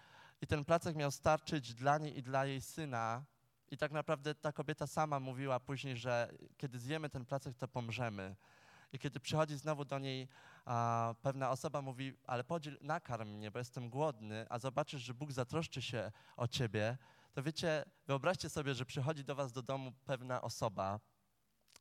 i 0.45 0.47
ten 0.47 0.65
placek 0.65 0.95
miał 0.95 1.11
starczyć 1.11 1.73
dla 1.73 1.97
niej 1.97 2.17
i 2.17 2.23
dla 2.23 2.45
jej 2.45 2.61
syna. 2.61 3.25
I 3.71 3.77
tak 3.77 3.91
naprawdę 3.91 4.35
ta 4.35 4.51
kobieta 4.51 4.87
sama 4.87 5.19
mówiła 5.19 5.59
później, 5.59 5.97
że 5.97 6.31
kiedy 6.57 6.79
zjemy 6.79 7.09
ten 7.09 7.25
placek, 7.25 7.57
to 7.57 7.67
pomrzemy. 7.67 8.35
I 8.93 8.99
kiedy 8.99 9.19
przychodzi 9.19 9.57
znowu 9.57 9.85
do 9.85 9.99
niej 9.99 10.27
a, 10.65 11.13
pewna 11.21 11.49
osoba, 11.49 11.81
mówi, 11.81 12.13
ale 12.27 12.43
podziel, 12.43 12.77
nakarm 12.81 13.29
mnie, 13.29 13.51
bo 13.51 13.59
jestem 13.59 13.89
głodny, 13.89 14.45
a 14.49 14.59
zobaczysz, 14.59 15.01
że 15.01 15.13
Bóg 15.13 15.31
zatroszczy 15.31 15.81
się 15.81 16.11
o 16.37 16.47
ciebie, 16.47 16.97
to 17.33 17.43
wiecie, 17.43 17.85
wyobraźcie 18.07 18.49
sobie, 18.49 18.73
że 18.73 18.85
przychodzi 18.85 19.23
do 19.23 19.35
was 19.35 19.51
do 19.51 19.61
domu 19.61 19.91
pewna 20.05 20.41
osoba. 20.41 20.99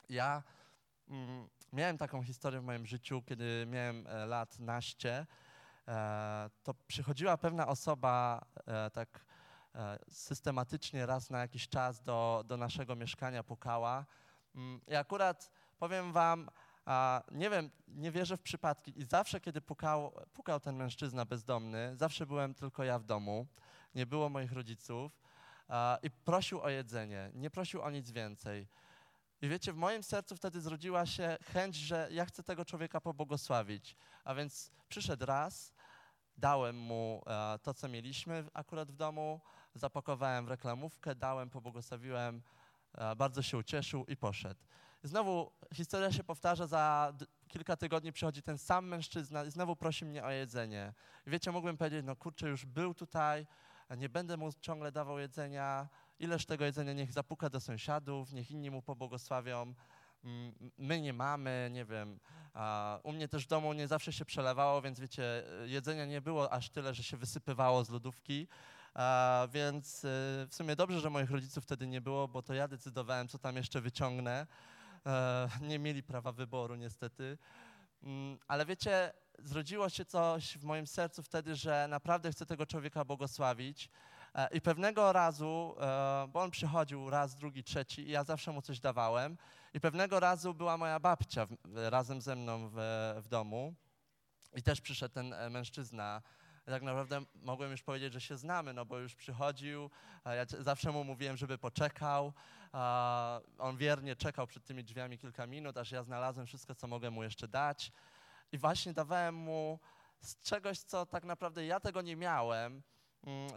Ja 0.09 0.43
mm, 1.09 1.49
miałem 1.73 1.99
taką 1.99 2.23
historię 2.23 2.61
w 2.61 2.65
moim 2.65 2.87
życiu, 2.87 3.23
kiedy 3.23 3.67
miałem 3.69 4.07
e, 4.07 4.27
lat 4.27 4.59
naście, 4.59 5.27
to 6.63 6.75
przychodziła 6.87 7.37
pewna 7.37 7.67
osoba 7.67 8.45
e, 8.67 8.91
tak 8.91 9.25
e, 9.75 9.99
systematycznie 10.11 11.07
raz 11.07 11.31
na 11.31 11.39
jakiś 11.39 11.69
czas 11.69 12.03
do, 12.03 12.45
do 12.47 12.57
naszego 12.57 12.97
mieszkania 12.97 13.43
pukała. 13.43 14.07
Mm, 14.55 14.81
I 14.89 14.95
akurat 14.95 15.51
powiem 15.79 16.13
wam, 16.13 16.51
nie 17.33 17.51
wiem, 17.51 17.71
nie 17.89 18.13
wierzę 18.13 18.37
w 18.37 18.43
przypadki 18.43 18.99
i 19.01 19.05
zawsze, 19.05 19.41
kiedy 19.41 19.61
pukał, 19.61 20.13
pukał 20.33 20.61
ten 20.61 20.77
mężczyzna 20.77 21.25
bezdomny, 21.25 21.97
zawsze 21.97 22.27
byłem 22.27 22.55
tylko 22.55 22.85
ja 22.85 22.99
w 22.99 23.05
domu, 23.05 23.47
nie 23.95 24.07
było 24.07 24.29
moich 24.29 24.53
rodziców 24.53 25.21
i 26.03 26.11
prosił 26.11 26.61
o 26.61 26.69
jedzenie, 26.69 27.31
nie 27.35 27.51
prosił 27.51 27.83
o 27.83 27.91
nic 27.91 28.11
więcej. 28.11 28.69
I 29.43 29.49
wiecie, 29.49 29.73
w 29.73 29.77
moim 29.77 30.03
sercu 30.03 30.37
wtedy 30.37 30.61
zrodziła 30.61 31.07
się 31.07 31.37
chęć, 31.53 31.77
że 31.77 32.09
ja 32.11 32.25
chcę 32.25 32.43
tego 32.43 32.65
człowieka 32.65 33.01
pobłogosławić. 33.01 33.97
A 34.25 34.35
więc 34.35 34.71
przyszedł 34.89 35.27
raz, 35.27 35.74
dałem 36.39 36.77
mu 36.77 37.23
e, 37.27 37.59
to, 37.59 37.75
co 37.75 37.89
mieliśmy 37.89 38.45
akurat 38.55 38.91
w 38.91 38.97
domu, 38.97 39.41
zapakowałem 39.75 40.47
w 40.47 40.49
reklamówkę, 40.49 41.15
dałem, 41.15 41.51
pobłogosławiłem, 41.51 42.43
e, 42.95 43.17
bardzo 43.17 43.43
się 43.43 43.59
ucieszył 43.59 44.05
i 44.05 44.17
poszedł. 44.17 44.61
Znowu 45.03 45.51
historia 45.75 46.13
się 46.13 46.25
powtarza, 46.25 46.67
za 46.67 47.13
kilka 47.49 47.77
tygodni 47.77 48.13
przychodzi 48.13 48.43
ten 48.43 48.59
sam 48.59 48.87
mężczyzna 48.87 49.45
i 49.45 49.51
znowu 49.51 49.77
prosi 49.77 50.05
mnie 50.05 50.25
o 50.25 50.31
jedzenie. 50.31 50.93
Wiecie, 51.27 51.53
mógłbym 51.53 51.77
powiedzieć, 51.77 52.03
no 52.05 52.17
kurczę, 52.17 52.49
już 52.49 52.67
był 52.67 52.95
tutaj, 52.95 53.47
nie 53.97 54.09
będę 54.09 54.37
mu 54.37 54.53
ciągle 54.53 54.93
dawał 54.93 55.19
jedzenia, 55.19 55.89
ileż 56.19 56.47
tego 56.47 56.65
jedzenia 56.65 56.93
niech 56.93 57.13
zapuka 57.13 57.51
do 57.51 57.61
sąsiadów, 57.61 58.33
niech 58.33 58.51
inni 58.51 58.71
mu 58.71 58.83
pobłogosławią. 58.83 59.75
Mm, 60.25 60.71
my 60.79 61.01
nie 61.01 61.13
mamy, 61.13 61.71
nie 61.73 61.85
wiem. 61.85 62.21
U 63.03 63.13
mnie 63.13 63.29
też 63.29 63.45
w 63.45 63.49
domu 63.49 63.73
nie 63.73 63.89
zawsze 63.89 64.13
się 64.13 64.25
przelewało, 64.25 64.83
więc 64.83 65.01
wiecie, 65.01 65.43
jedzenia 65.65 66.07
nie 66.07 66.21
było 66.21 66.53
aż 66.53 66.71
tyle, 66.71 66.95
że 66.95 67.03
się 67.03 67.17
wysypywało 67.17 67.85
z 67.85 67.91
lodówki. 67.91 68.49
Więc 69.53 70.05
y, 70.05 70.09
w 70.49 70.55
sumie 70.55 70.77
dobrze, 70.77 71.01
że 71.01 71.11
moich 71.11 71.31
rodziców 71.31 71.65
wtedy 71.65 71.87
nie 71.87 72.01
było, 72.01 72.29
bo 72.29 72.43
to 72.43 72.55
ja 72.55 72.69
decydowałem, 72.69 73.29
co 73.29 73.39
tam 73.39 73.57
jeszcze 73.57 73.81
wyciągnę. 73.81 74.47
E, 75.07 75.49
nie 75.61 75.79
mieli 75.79 76.03
prawa 76.03 76.33
wyboru 76.33 76.75
niestety. 76.75 77.39
Mm, 78.03 78.39
ale 78.49 78.67
wiecie, 78.67 79.13
zrodziło 79.39 79.89
się 79.89 80.05
coś 80.05 80.59
w 80.59 80.65
moim 80.65 80.87
sercu 80.87 81.23
wtedy, 81.23 81.57
że 81.57 81.87
naprawdę 81.89 82.33
chcę 82.33 82.47
tego 82.47 82.67
człowieka 82.67 83.05
błogosławić. 83.05 83.91
E, 84.35 84.49
I 84.53 84.61
pewnego 84.61 85.13
razu, 85.13 85.77
e, 85.81 86.29
bo 86.29 86.43
on 86.43 86.51
przychodził 86.51 87.11
raz, 87.11 87.35
drugi, 87.35 87.65
trzeci 87.65 88.09
i 88.09 88.11
ja 88.11 88.25
zawsze 88.25 88.53
mu 88.53 88.63
coś 88.63 88.81
dawałem. 88.81 89.37
I 89.75 89.81
pewnego 89.81 90.21
razu 90.21 90.55
była 90.55 90.77
moja 90.77 91.01
babcia 91.01 91.47
razem 91.75 92.21
ze 92.21 92.37
mną 92.37 92.71
w, 92.73 92.75
w 93.23 93.29
domu. 93.29 93.75
I 94.57 94.63
też 94.63 94.81
przyszedł 94.81 95.15
ten 95.15 95.35
mężczyzna. 95.51 96.23
Tak 96.65 96.83
naprawdę 96.83 97.25
mogłem 97.35 97.71
już 97.71 97.83
powiedzieć, 97.83 98.13
że 98.13 98.21
się 98.21 98.37
znamy, 98.37 98.73
no 98.73 98.85
bo 98.85 98.99
już 98.99 99.15
przychodził, 99.15 99.91
ja 100.25 100.45
zawsze 100.61 100.93
mu 100.93 101.05
mówiłem, 101.05 101.37
żeby 101.37 101.59
poczekał, 101.59 102.33
on 103.59 103.77
wiernie 103.77 104.17
czekał 104.17 104.47
przed 104.47 104.65
tymi 104.65 104.85
drzwiami 104.85 105.19
kilka 105.19 105.47
minut, 105.47 105.77
aż 105.77 105.93
ja 105.93 106.03
znalazłem 106.03 106.47
wszystko, 106.47 106.75
co 106.75 106.87
mogę 106.87 107.11
mu 107.11 107.23
jeszcze 107.23 107.49
dać. 107.49 107.93
I 108.53 108.59
właśnie 108.59 108.93
dawałem 108.93 109.35
mu 109.35 109.79
z 110.21 110.41
czegoś, 110.41 110.79
co 110.79 111.07
tak 111.07 111.25
naprawdę 111.25 111.67
ja 111.67 111.81
tego 111.81 112.03
nie 112.03 112.17
miałem, 112.17 112.83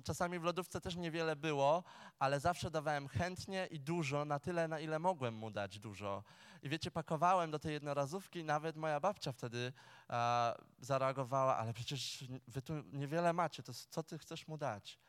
Czasami 0.03 0.39
w 0.39 0.43
lodówce 0.43 0.81
też 0.81 0.95
niewiele 0.95 1.36
było, 1.36 1.83
ale 2.19 2.39
zawsze 2.39 2.71
dawałem 2.71 3.07
chętnie 3.07 3.67
i 3.71 3.79
dużo, 3.79 4.25
na 4.25 4.39
tyle, 4.39 4.67
na 4.67 4.79
ile 4.79 5.00
mogłem 5.00 5.33
mu 5.33 5.51
dać 5.51 5.79
dużo. 5.79 6.24
I 6.63 6.69
wiecie, 6.69 6.91
pakowałem 6.91 7.51
do 7.51 7.59
tej 7.59 7.74
jednorazówki, 7.74 8.43
nawet 8.43 8.75
moja 8.75 9.00
babcia 9.00 9.31
wtedy 9.31 9.74
a, 10.07 10.55
zareagowała, 10.79 11.57
ale 11.57 11.74
przecież 11.74 12.25
wy 12.47 12.62
tu 12.62 12.74
niewiele 12.93 13.33
macie, 13.33 13.63
to 13.63 13.74
co 13.74 14.03
ty 14.03 14.17
chcesz 14.17 14.47
mu 14.47 14.57
dać? 14.57 15.00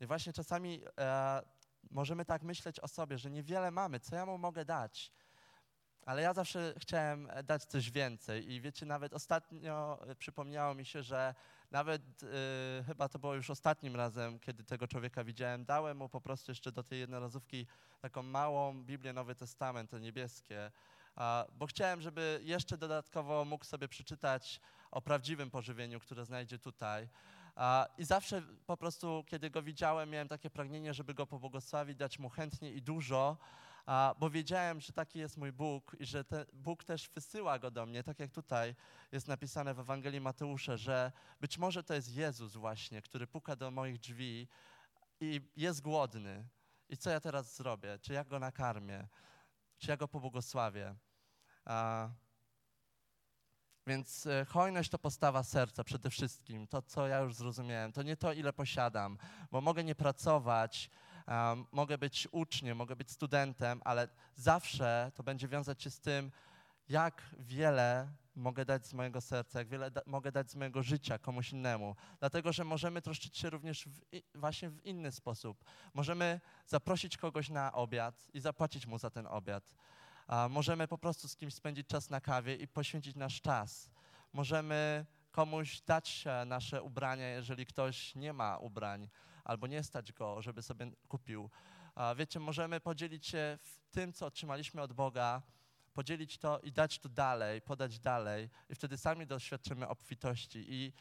I 0.00 0.06
właśnie 0.06 0.32
czasami 0.32 0.82
e, 0.98 1.42
możemy 1.90 2.24
tak 2.24 2.42
myśleć 2.42 2.80
o 2.80 2.88
sobie, 2.88 3.18
że 3.18 3.30
niewiele 3.30 3.70
mamy, 3.70 4.00
co 4.00 4.16
ja 4.16 4.26
mu 4.26 4.38
mogę 4.38 4.64
dać? 4.64 5.12
Ale 6.06 6.22
ja 6.22 6.34
zawsze 6.34 6.74
chciałem 6.78 7.28
dać 7.44 7.64
coś 7.64 7.90
więcej 7.90 8.52
i 8.52 8.60
wiecie, 8.60 8.86
nawet 8.86 9.12
ostatnio 9.12 9.98
przypomniało 10.18 10.74
mi 10.74 10.84
się, 10.84 11.02
że 11.02 11.34
nawet 11.70 12.22
y, 12.22 12.84
chyba 12.86 13.08
to 13.08 13.18
było 13.18 13.34
już 13.34 13.50
ostatnim 13.50 13.96
razem, 13.96 14.38
kiedy 14.38 14.64
tego 14.64 14.88
człowieka 14.88 15.24
widziałem, 15.24 15.64
dałem 15.64 15.96
mu 15.96 16.08
po 16.08 16.20
prostu 16.20 16.50
jeszcze 16.50 16.72
do 16.72 16.82
tej 16.82 17.00
jednorazówki 17.00 17.66
taką 18.00 18.22
małą 18.22 18.84
Biblię 18.84 19.12
Nowy 19.12 19.34
Testament, 19.34 19.90
to 19.90 19.98
niebieskie, 19.98 20.70
a, 21.16 21.46
bo 21.58 21.66
chciałem, 21.66 22.00
żeby 22.00 22.40
jeszcze 22.42 22.78
dodatkowo 22.78 23.44
mógł 23.44 23.64
sobie 23.64 23.88
przeczytać 23.88 24.60
o 24.90 25.02
prawdziwym 25.02 25.50
pożywieniu, 25.50 26.00
które 26.00 26.24
znajdzie 26.24 26.58
tutaj. 26.58 27.08
A, 27.56 27.86
I 27.98 28.04
zawsze 28.04 28.42
po 28.66 28.76
prostu, 28.76 29.24
kiedy 29.26 29.50
go 29.50 29.62
widziałem, 29.62 30.10
miałem 30.10 30.28
takie 30.28 30.50
pragnienie, 30.50 30.94
żeby 30.94 31.14
go 31.14 31.26
pobłogosławić, 31.26 31.96
dać 31.96 32.18
mu 32.18 32.28
chętnie 32.28 32.72
i 32.72 32.82
dużo, 32.82 33.36
a, 33.90 34.14
bo 34.18 34.30
wiedziałem, 34.30 34.80
że 34.80 34.92
taki 34.92 35.18
jest 35.18 35.36
mój 35.36 35.52
Bóg 35.52 35.96
i 35.98 36.06
że 36.06 36.24
Bóg 36.52 36.84
też 36.84 37.08
wysyła 37.08 37.58
go 37.58 37.70
do 37.70 37.86
mnie, 37.86 38.02
tak 38.02 38.18
jak 38.18 38.30
tutaj 38.30 38.74
jest 39.12 39.28
napisane 39.28 39.74
w 39.74 39.78
Ewangelii 39.78 40.20
Mateusza, 40.20 40.76
że 40.76 41.12
być 41.40 41.58
może 41.58 41.82
to 41.82 41.94
jest 41.94 42.14
Jezus 42.14 42.52
właśnie, 42.52 43.02
który 43.02 43.26
puka 43.26 43.56
do 43.56 43.70
moich 43.70 43.98
drzwi 43.98 44.48
i 45.20 45.40
jest 45.56 45.80
głodny. 45.80 46.48
I 46.88 46.96
co 46.96 47.10
ja 47.10 47.20
teraz 47.20 47.56
zrobię? 47.56 47.98
Czy 47.98 48.12
ja 48.12 48.24
go 48.24 48.38
nakarmię? 48.38 49.08
Czy 49.78 49.90
ja 49.90 49.96
go 49.96 50.08
pobłogosławię? 50.08 50.94
A, 51.64 52.08
więc 53.86 54.26
e, 54.26 54.44
hojność 54.44 54.90
to 54.90 54.98
postawa 54.98 55.42
serca 55.42 55.84
przede 55.84 56.10
wszystkim, 56.10 56.66
to 56.66 56.82
co 56.82 57.06
ja 57.06 57.18
już 57.18 57.34
zrozumiałem. 57.34 57.92
To 57.92 58.02
nie 58.02 58.16
to, 58.16 58.32
ile 58.32 58.52
posiadam, 58.52 59.18
bo 59.50 59.60
mogę 59.60 59.84
nie 59.84 59.94
pracować, 59.94 60.90
Mogę 61.72 61.98
być 61.98 62.28
uczniem, 62.32 62.76
mogę 62.78 62.96
być 62.96 63.10
studentem, 63.10 63.80
ale 63.84 64.08
zawsze 64.36 65.12
to 65.14 65.22
będzie 65.22 65.48
wiązać 65.48 65.82
się 65.82 65.90
z 65.90 66.00
tym, 66.00 66.32
jak 66.88 67.22
wiele 67.38 68.08
mogę 68.36 68.64
dać 68.64 68.86
z 68.86 68.92
mojego 68.92 69.20
serca, 69.20 69.58
jak 69.58 69.68
wiele 69.68 69.90
da 69.90 70.00
mogę 70.06 70.32
dać 70.32 70.50
z 70.50 70.54
mojego 70.54 70.82
życia 70.82 71.18
komuś 71.18 71.52
innemu. 71.52 71.96
Dlatego, 72.18 72.52
że 72.52 72.64
możemy 72.64 73.02
troszczyć 73.02 73.38
się 73.38 73.50
również 73.50 73.86
w 73.86 74.00
właśnie 74.34 74.70
w 74.70 74.86
inny 74.86 75.12
sposób. 75.12 75.64
Możemy 75.94 76.40
zaprosić 76.66 77.16
kogoś 77.16 77.48
na 77.48 77.72
obiad 77.72 78.28
i 78.34 78.40
zapłacić 78.40 78.86
mu 78.86 78.98
za 78.98 79.10
ten 79.10 79.26
obiad. 79.26 79.74
A 80.26 80.48
możemy 80.48 80.88
po 80.88 80.98
prostu 80.98 81.28
z 81.28 81.36
kimś 81.36 81.54
spędzić 81.54 81.86
czas 81.86 82.10
na 82.10 82.20
kawie 82.20 82.56
i 82.56 82.68
poświęcić 82.68 83.16
nasz 83.16 83.40
czas. 83.40 83.90
Możemy 84.32 85.06
komuś 85.30 85.80
dać 85.80 86.24
nasze 86.46 86.82
ubrania, 86.82 87.28
jeżeli 87.28 87.66
ktoś 87.66 88.14
nie 88.14 88.32
ma 88.32 88.58
ubrań 88.58 89.08
albo 89.44 89.66
nie 89.66 89.82
stać 89.82 90.12
go, 90.12 90.42
żeby 90.42 90.62
sobie 90.62 90.90
kupił. 91.08 91.50
A 91.94 92.14
wiecie, 92.14 92.40
możemy 92.40 92.80
podzielić 92.80 93.26
się 93.26 93.58
tym, 93.90 94.12
co 94.12 94.26
otrzymaliśmy 94.26 94.82
od 94.82 94.92
Boga, 94.92 95.42
podzielić 95.92 96.38
to 96.38 96.58
i 96.58 96.72
dać 96.72 96.98
to 96.98 97.08
dalej, 97.08 97.62
podać 97.62 97.98
dalej 97.98 98.50
i 98.68 98.74
wtedy 98.74 98.98
sami 98.98 99.26
doświadczymy 99.26 99.88
obfitości. 99.88 100.64
I 100.68 100.92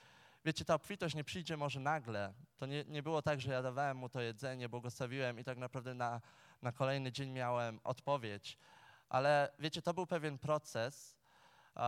wiecie, 0.46 0.66
ta 0.66 0.74
obfitość 0.74 1.16
nie 1.16 1.24
przyjdzie 1.24 1.58
może 1.58 1.80
nagle. 1.80 2.34
To 2.58 2.66
nie, 2.66 2.84
nie 2.88 3.04
było 3.04 3.22
tak, 3.22 3.42
że 3.42 3.52
ja 3.52 3.62
dawałem 3.62 3.98
mu 3.98 4.10
to 4.10 4.22
jedzenie, 4.22 4.70
błogosławiłem 4.70 5.40
i 5.40 5.44
tak 5.44 5.58
naprawdę 5.58 5.94
na, 5.94 6.22
na 6.62 6.72
kolejny 6.72 7.12
dzień 7.12 7.32
miałem 7.32 7.80
odpowiedź. 7.84 8.58
Ale 9.10 9.54
wiecie, 9.60 9.82
to 9.82 9.94
był 9.94 10.08
pewien 10.08 10.38
proces 10.38 11.18
uh, 11.76 11.82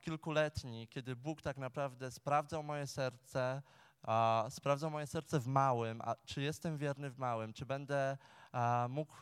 kilkuletni, 0.00 0.88
kiedy 0.88 1.16
Bóg 1.16 1.42
tak 1.42 1.56
naprawdę 1.56 2.10
sprawdzał 2.10 2.62
moje 2.62 2.86
serce, 2.86 3.62
a, 4.02 4.46
sprawdzał 4.50 4.90
moje 4.90 5.06
serce 5.06 5.40
w 5.40 5.46
małym, 5.46 6.00
a 6.04 6.14
czy 6.26 6.42
jestem 6.42 6.78
wierny 6.78 7.10
w 7.10 7.18
małym, 7.18 7.52
czy 7.52 7.66
będę 7.66 8.16
a, 8.52 8.86
mógł 8.90 9.16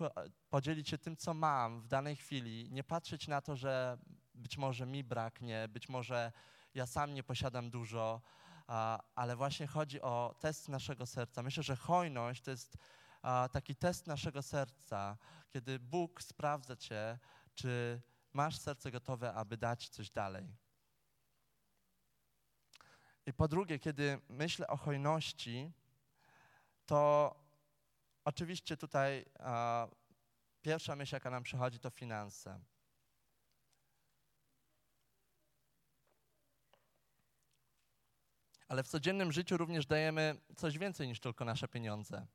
podzielić 0.50 0.88
się 0.88 0.98
tym, 0.98 1.16
co 1.16 1.34
mam 1.34 1.80
w 1.80 1.88
danej 1.88 2.16
chwili, 2.16 2.68
nie 2.70 2.84
patrzeć 2.84 3.28
na 3.28 3.40
to, 3.40 3.56
że 3.56 3.98
być 4.34 4.58
może 4.58 4.86
mi 4.86 5.04
braknie, 5.04 5.68
być 5.68 5.88
może 5.88 6.32
ja 6.74 6.86
sam 6.86 7.14
nie 7.14 7.22
posiadam 7.22 7.70
dużo, 7.70 8.20
ale 9.14 9.36
właśnie 9.36 9.66
chodzi 9.66 10.00
o 10.02 10.34
test 10.40 10.68
naszego 10.68 11.06
serca. 11.06 11.42
Myślę, 11.42 11.62
że 11.62 11.76
hojność 11.76 12.42
to 12.42 12.50
jest 12.50 12.76
taki 13.52 13.76
test 13.76 14.06
naszego 14.06 14.42
serca, 14.42 15.16
kiedy 15.50 15.78
Bóg 15.78 16.22
sprawdza 16.22 16.76
cię, 16.76 17.18
czy 17.54 18.00
masz 18.32 18.58
serce 18.58 18.90
gotowe, 18.90 19.34
aby 19.34 19.56
dać 19.56 19.88
coś 19.88 20.10
dalej. 20.10 20.56
I 23.26 23.32
po 23.32 23.48
drugie, 23.48 23.78
kiedy 23.78 24.20
myślę 24.28 24.66
o 24.66 24.76
hojności, 24.76 25.72
to 26.86 27.34
oczywiście 28.24 28.76
tutaj 28.76 29.24
a, 29.38 29.88
pierwsza 30.62 30.96
myśl, 30.96 31.14
jaka 31.14 31.30
nam 31.30 31.42
przychodzi, 31.42 31.78
to 31.78 31.90
finanse. 31.90 32.60
Ale 38.68 38.82
w 38.82 38.88
codziennym 38.88 39.32
życiu 39.32 39.56
również 39.56 39.86
dajemy 39.86 40.40
coś 40.56 40.78
więcej 40.78 41.08
niż 41.08 41.20
tylko 41.20 41.44
nasze 41.44 41.68
pieniądze. 41.68 42.26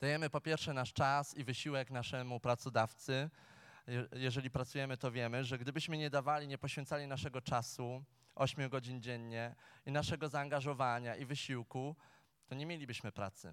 Dajemy 0.00 0.30
po 0.30 0.40
pierwsze 0.40 0.72
nasz 0.72 0.92
czas 0.92 1.34
i 1.34 1.44
wysiłek 1.44 1.90
naszemu 1.90 2.40
pracodawcy. 2.40 3.30
Jeżeli 4.12 4.50
pracujemy, 4.50 4.96
to 4.96 5.10
wiemy, 5.12 5.44
że 5.44 5.58
gdybyśmy 5.58 5.98
nie 5.98 6.10
dawali, 6.10 6.48
nie 6.48 6.58
poświęcali 6.58 7.06
naszego 7.06 7.40
czasu, 7.40 8.04
8 8.38 8.68
godzin 8.68 9.02
dziennie 9.02 9.54
i 9.86 9.92
naszego 9.92 10.28
zaangażowania 10.28 11.16
i 11.16 11.24
wysiłku, 11.24 11.96
to 12.46 12.54
nie 12.54 12.66
mielibyśmy 12.66 13.12
pracy. 13.12 13.52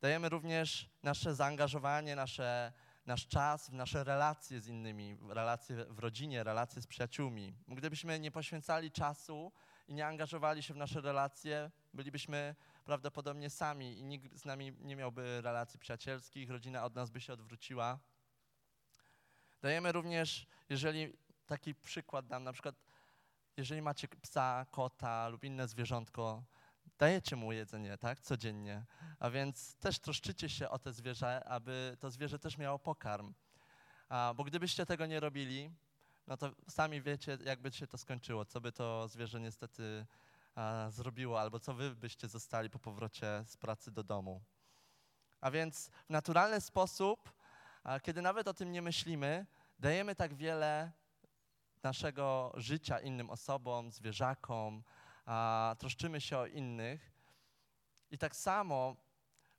Dajemy 0.00 0.28
również 0.28 0.90
nasze 1.02 1.34
zaangażowanie, 1.34 2.16
nasze, 2.16 2.72
nasz 3.06 3.26
czas 3.26 3.70
w 3.70 3.72
nasze 3.72 4.04
relacje 4.04 4.60
z 4.60 4.68
innymi, 4.68 5.16
relacje 5.28 5.84
w 5.84 5.98
rodzinie, 5.98 6.44
relacje 6.44 6.82
z 6.82 6.86
przyjaciółmi. 6.86 7.54
Gdybyśmy 7.68 8.20
nie 8.20 8.30
poświęcali 8.30 8.90
czasu 8.90 9.52
i 9.88 9.94
nie 9.94 10.06
angażowali 10.06 10.62
się 10.62 10.74
w 10.74 10.76
nasze 10.76 11.00
relacje, 11.00 11.70
bylibyśmy 11.94 12.54
prawdopodobnie 12.84 13.50
sami 13.50 13.98
i 13.98 14.04
nikt 14.04 14.36
z 14.36 14.44
nami 14.44 14.72
nie 14.80 14.96
miałby 14.96 15.40
relacji 15.40 15.78
przyjacielskich, 15.78 16.50
rodzina 16.50 16.84
od 16.84 16.94
nas 16.94 17.10
by 17.10 17.20
się 17.20 17.32
odwróciła. 17.32 17.98
Dajemy 19.62 19.92
również, 19.92 20.46
jeżeli 20.68 21.12
taki 21.46 21.74
przykład 21.74 22.26
dam, 22.26 22.44
na 22.44 22.52
przykład 22.52 22.74
jeżeli 23.56 23.82
macie 23.82 24.08
psa, 24.08 24.66
kota 24.70 25.28
lub 25.28 25.44
inne 25.44 25.68
zwierzątko, 25.68 26.44
dajecie 26.98 27.36
mu 27.36 27.52
jedzenie, 27.52 27.98
tak, 27.98 28.20
codziennie. 28.20 28.84
A 29.18 29.30
więc 29.30 29.74
też 29.74 29.98
troszczycie 29.98 30.48
się 30.48 30.70
o 30.70 30.78
te 30.78 30.92
zwierzę, 30.92 31.44
aby 31.44 31.96
to 32.00 32.10
zwierzę 32.10 32.38
też 32.38 32.58
miało 32.58 32.78
pokarm. 32.78 33.34
A, 34.08 34.34
bo 34.36 34.44
gdybyście 34.44 34.86
tego 34.86 35.06
nie 35.06 35.20
robili, 35.20 35.70
no 36.26 36.36
to 36.36 36.50
sami 36.68 37.02
wiecie, 37.02 37.38
jakby 37.44 37.72
się 37.72 37.86
to 37.86 37.98
skończyło, 37.98 38.44
co 38.44 38.60
by 38.60 38.72
to 38.72 39.08
zwierzę 39.08 39.40
niestety 39.40 40.06
a, 40.54 40.86
zrobiło, 40.90 41.40
albo 41.40 41.60
co 41.60 41.74
wy 41.74 41.94
byście 41.94 42.28
zostali 42.28 42.70
po 42.70 42.78
powrocie 42.78 43.44
z 43.46 43.56
pracy 43.56 43.90
do 43.90 44.02
domu. 44.02 44.42
A 45.40 45.50
więc 45.50 45.90
w 46.06 46.10
naturalny 46.10 46.60
sposób, 46.60 47.32
a, 47.84 48.00
kiedy 48.00 48.22
nawet 48.22 48.48
o 48.48 48.54
tym 48.54 48.72
nie 48.72 48.82
myślimy, 48.82 49.46
dajemy 49.78 50.14
tak 50.14 50.34
wiele 50.34 50.92
naszego 51.82 52.52
życia 52.56 52.98
innym 52.98 53.30
osobom, 53.30 53.90
zwierzakom, 53.90 54.82
a, 55.26 55.76
troszczymy 55.78 56.20
się 56.20 56.38
o 56.38 56.46
innych. 56.46 57.12
I 58.10 58.18
tak 58.18 58.36
samo 58.36 58.96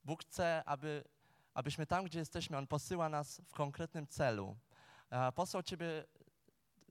Bóg 0.03 0.21
chce, 0.21 0.63
aby, 0.65 1.03
abyśmy 1.53 1.85
tam, 1.85 2.05
gdzie 2.05 2.19
jesteśmy, 2.19 2.57
On 2.57 2.67
posyła 2.67 3.09
nas 3.09 3.41
w 3.47 3.53
konkretnym 3.53 4.07
celu. 4.07 4.57
A, 5.09 5.31
posłał 5.31 5.63
Ciebie 5.63 6.05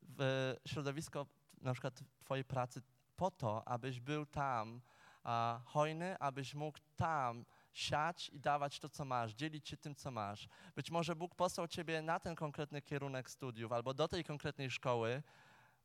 w 0.03 0.55
środowisko, 0.67 1.27
na 1.61 1.73
przykład 1.73 2.01
Twojej 2.21 2.45
pracy, 2.45 2.83
po 3.17 3.31
to, 3.31 3.69
abyś 3.69 4.01
był 4.01 4.27
tam 4.27 4.81
a, 5.25 5.61
hojny, 5.65 6.19
abyś 6.19 6.55
mógł 6.55 6.79
tam 6.97 7.45
siać 7.73 8.29
i 8.29 8.41
dawać 8.41 8.81
to, 8.81 8.89
co 8.89 9.05
masz, 9.05 9.33
dzielić 9.33 9.69
się 9.69 9.77
tym, 9.77 9.95
co 9.95 10.11
masz. 10.11 10.49
Być 10.77 10.91
może 10.91 11.17
Bóg 11.17 11.35
posłał 11.35 11.69
ciebie 11.69 12.03
na 12.03 12.21
ten 12.21 12.35
konkretny 12.35 12.83
kierunek 12.83 13.31
studiów 13.31 13.73
albo 13.73 13.95
do 13.95 14.09
tej 14.09 14.25
konkretnej 14.25 14.71
szkoły, 14.71 15.23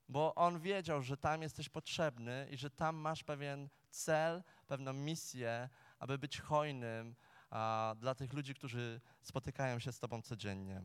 bo 0.10 0.36
On 0.36 0.60
wiedział, 0.60 1.02
że 1.02 1.18
tam 1.18 1.42
jesteś 1.42 1.70
potrzebny 1.70 2.48
i 2.52 2.58
że 2.58 2.70
tam 2.70 2.96
masz 2.96 3.24
pewien 3.24 3.70
cel, 3.90 4.44
pewną 4.68 4.94
misję, 4.94 5.70
aby 6.00 6.18
być 6.18 6.42
hojnym 6.42 7.16
a, 7.50 7.96
dla 8.00 8.16
tych 8.16 8.34
ludzi, 8.34 8.56
którzy 8.56 9.02
spotykają 9.22 9.80
się 9.80 9.92
z 9.92 10.00
Tobą 10.00 10.22
codziennie. 10.22 10.82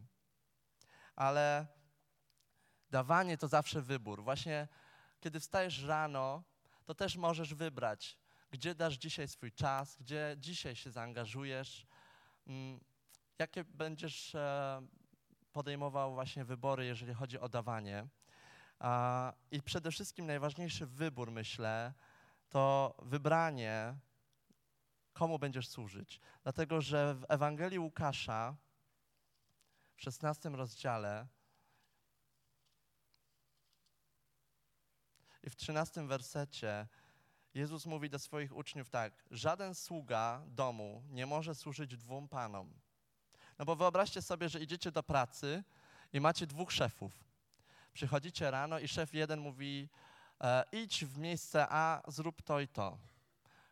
Ale 1.16 1.66
dawanie 2.90 3.38
to 3.38 3.48
zawsze 3.48 3.82
wybór. 3.82 4.24
Właśnie 4.24 4.68
kiedy 5.20 5.40
wstajesz 5.40 5.82
rano, 5.82 6.42
to 6.84 6.94
też 6.94 7.16
możesz 7.16 7.54
wybrać, 7.54 8.18
gdzie 8.52 8.74
dasz 8.74 8.94
dzisiaj 8.94 9.28
swój 9.28 9.52
czas, 9.52 9.96
gdzie 9.96 10.36
dzisiaj 10.38 10.76
się 10.76 10.90
zaangażujesz, 10.90 11.86
mm, 12.46 12.80
jakie 13.38 13.64
będziesz 13.64 14.34
e, 14.34 14.82
podejmował 15.52 16.14
właśnie 16.14 16.44
wybory, 16.44 16.86
jeżeli 16.86 17.14
chodzi 17.14 17.38
o 17.38 17.48
dawanie. 17.48 18.06
I 19.50 19.62
przede 19.62 19.90
wszystkim 19.90 20.26
najważniejszy 20.26 20.86
wybór, 20.86 21.30
myślę, 21.30 21.92
to 22.48 22.94
wybranie, 23.02 23.94
komu 25.12 25.38
będziesz 25.38 25.68
służyć. 25.68 26.20
Dlatego, 26.42 26.80
że 26.80 27.14
w 27.14 27.24
Ewangelii 27.28 27.78
Łukasza 27.78 28.56
w 29.94 30.02
16 30.02 30.48
rozdziale 30.48 31.26
i 35.42 35.50
w 35.50 35.56
13 35.56 36.06
wersecie 36.06 36.88
Jezus 37.54 37.86
mówi 37.86 38.10
do 38.10 38.18
swoich 38.18 38.56
uczniów 38.56 38.90
tak: 38.90 39.12
Żaden 39.30 39.74
sługa 39.74 40.42
domu 40.46 41.02
nie 41.10 41.26
może 41.26 41.54
służyć 41.54 41.96
dwóm 41.96 42.28
panom. 42.28 42.72
No 43.58 43.64
bo 43.64 43.76
wyobraźcie 43.76 44.22
sobie, 44.22 44.48
że 44.48 44.60
idziecie 44.60 44.92
do 44.92 45.02
pracy 45.02 45.64
i 46.12 46.20
macie 46.20 46.46
dwóch 46.46 46.72
szefów. 46.72 47.24
Przychodzicie 47.92 48.50
rano 48.50 48.78
i 48.78 48.88
szef 48.88 49.14
jeden 49.14 49.40
mówi: 49.40 49.88
e, 50.40 50.64
idź 50.72 51.04
w 51.04 51.18
miejsce 51.18 51.66
A, 51.70 52.02
zrób 52.08 52.42
to 52.42 52.60
i 52.60 52.68
to. 52.68 52.98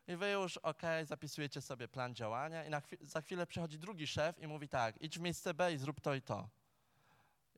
I 0.08 0.16
wy 0.16 0.30
już, 0.30 0.56
ok, 0.56 0.82
zapisujecie 1.04 1.60
sobie 1.60 1.88
plan 1.88 2.14
działania, 2.14 2.64
i 2.64 2.82
chwi 2.82 2.96
za 3.00 3.20
chwilę 3.20 3.46
przychodzi 3.46 3.78
drugi 3.78 4.06
szef 4.06 4.38
i 4.38 4.46
mówi 4.46 4.68
tak: 4.68 5.02
idź 5.02 5.18
w 5.18 5.20
miejsce 5.20 5.54
B 5.54 5.72
i 5.72 5.78
zrób 5.78 6.00
to 6.00 6.14
i 6.14 6.22
to. 6.22 6.48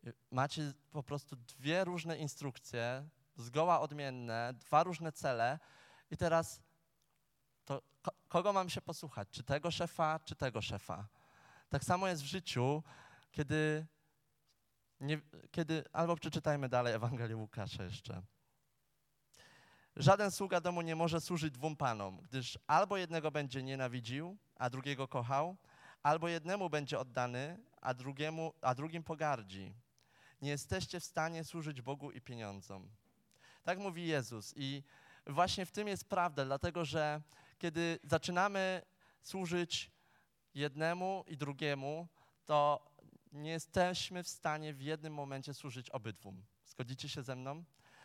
I 0.02 0.11
macie 0.30 0.72
po 0.92 1.02
prostu 1.02 1.37
dwie 1.37 1.85
różne 1.85 2.18
instrukcje, 2.18 3.08
zgoła 3.37 3.80
odmienne, 3.80 4.54
dwa 4.54 4.82
różne 4.82 5.12
cele, 5.12 5.58
i 6.12 6.16
teraz 6.16 6.62
to 7.64 7.83
kogo 8.29 8.53
mam 8.53 8.70
się 8.70 8.81
posłuchać? 8.81 9.29
Czy 9.31 9.42
tego 9.42 9.70
szefa, 9.70 10.20
czy 10.25 10.35
tego 10.35 10.62
szefa? 10.62 11.09
Tak 11.68 11.85
samo 11.85 12.09
jest 12.09 12.22
w 12.22 12.27
życiu, 12.27 12.83
kiedy, 13.31 13.87
nie, 15.01 15.20
kiedy 15.51 15.85
albo 15.92 16.16
przeczytajmy 16.16 16.68
dalej 16.68 16.94
Ewangelię 16.94 17.37
Łukasza 17.37 17.85
jeszcze. 17.85 18.22
Żaden 19.96 20.31
sługa 20.31 20.61
domu 20.61 20.83
nie 20.83 20.96
może 20.96 21.20
służyć 21.20 21.55
dwóm 21.55 21.77
panom, 21.77 22.20
gdyż 22.20 22.59
albo 22.66 22.96
jednego 22.96 23.31
będzie 23.31 23.62
nienawidził, 23.62 24.37
a 24.57 24.70
drugiego 24.70 25.09
kochał, 25.09 25.57
albo 26.03 26.29
jednemu 26.29 26.70
będzie 26.70 26.98
oddany, 26.98 27.59
a, 27.81 27.94
drugiemu, 27.94 28.55
a 28.61 28.75
drugim 28.75 29.03
pogardzi. 29.03 29.75
Nie 30.42 30.51
jesteście 30.51 31.01
w 31.01 31.05
stanie 31.05 31.44
służyć 31.44 31.83
Bogu 31.83 32.11
i 32.11 32.20
pieniądzom. 32.20 32.90
Tak 33.62 33.79
mówi 33.79 34.07
Jezus. 34.07 34.55
I 34.57 34.83
właśnie 35.26 35.66
w 35.66 35.72
tym 35.72 35.88
jest 35.88 36.08
prawda, 36.08 36.44
dlatego 36.44 36.85
że 36.85 37.20
kiedy 37.58 37.98
zaczynamy 38.04 38.82
służyć 39.22 39.90
jednemu 40.54 41.24
i 41.28 41.37
drugiemu, 41.37 42.08
to 42.44 42.90
nie 43.32 43.50
jesteśmy 43.50 44.22
w 44.22 44.28
stanie 44.28 44.74
w 44.74 44.82
jednym 44.82 45.14
momencie 45.14 45.54
służyć 45.54 45.90
obydwum. 45.90 46.44
Zgodzicie 46.66 47.08
się 47.08 47.22
ze 47.22 47.37
mną? 47.37 47.64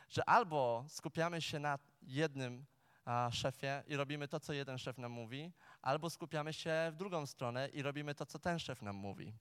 Że 0.10 0.30
albo 0.30 0.86
skupiamy 0.88 1.41
się 1.41 1.60
na 1.60 1.80
jednym 2.01 2.65
a, 3.06 3.30
szefie 3.32 3.84
i 3.88 3.95
robimy 3.95 4.27
to, 4.27 4.39
co 4.39 4.53
jeden 4.53 4.77
szef 4.77 4.97
nam 4.97 5.12
mówi, 5.12 5.51
albo 5.82 6.10
skupiamy 6.10 6.53
się 6.53 6.89
w 6.91 6.95
drugą 6.95 7.25
stronę 7.25 7.69
i 7.69 7.82
robimy 7.82 8.15
to, 8.15 8.25
co 8.25 8.39
ten 8.39 8.60
szef 8.60 8.82
nam 8.82 8.95
mówi. 8.95 9.34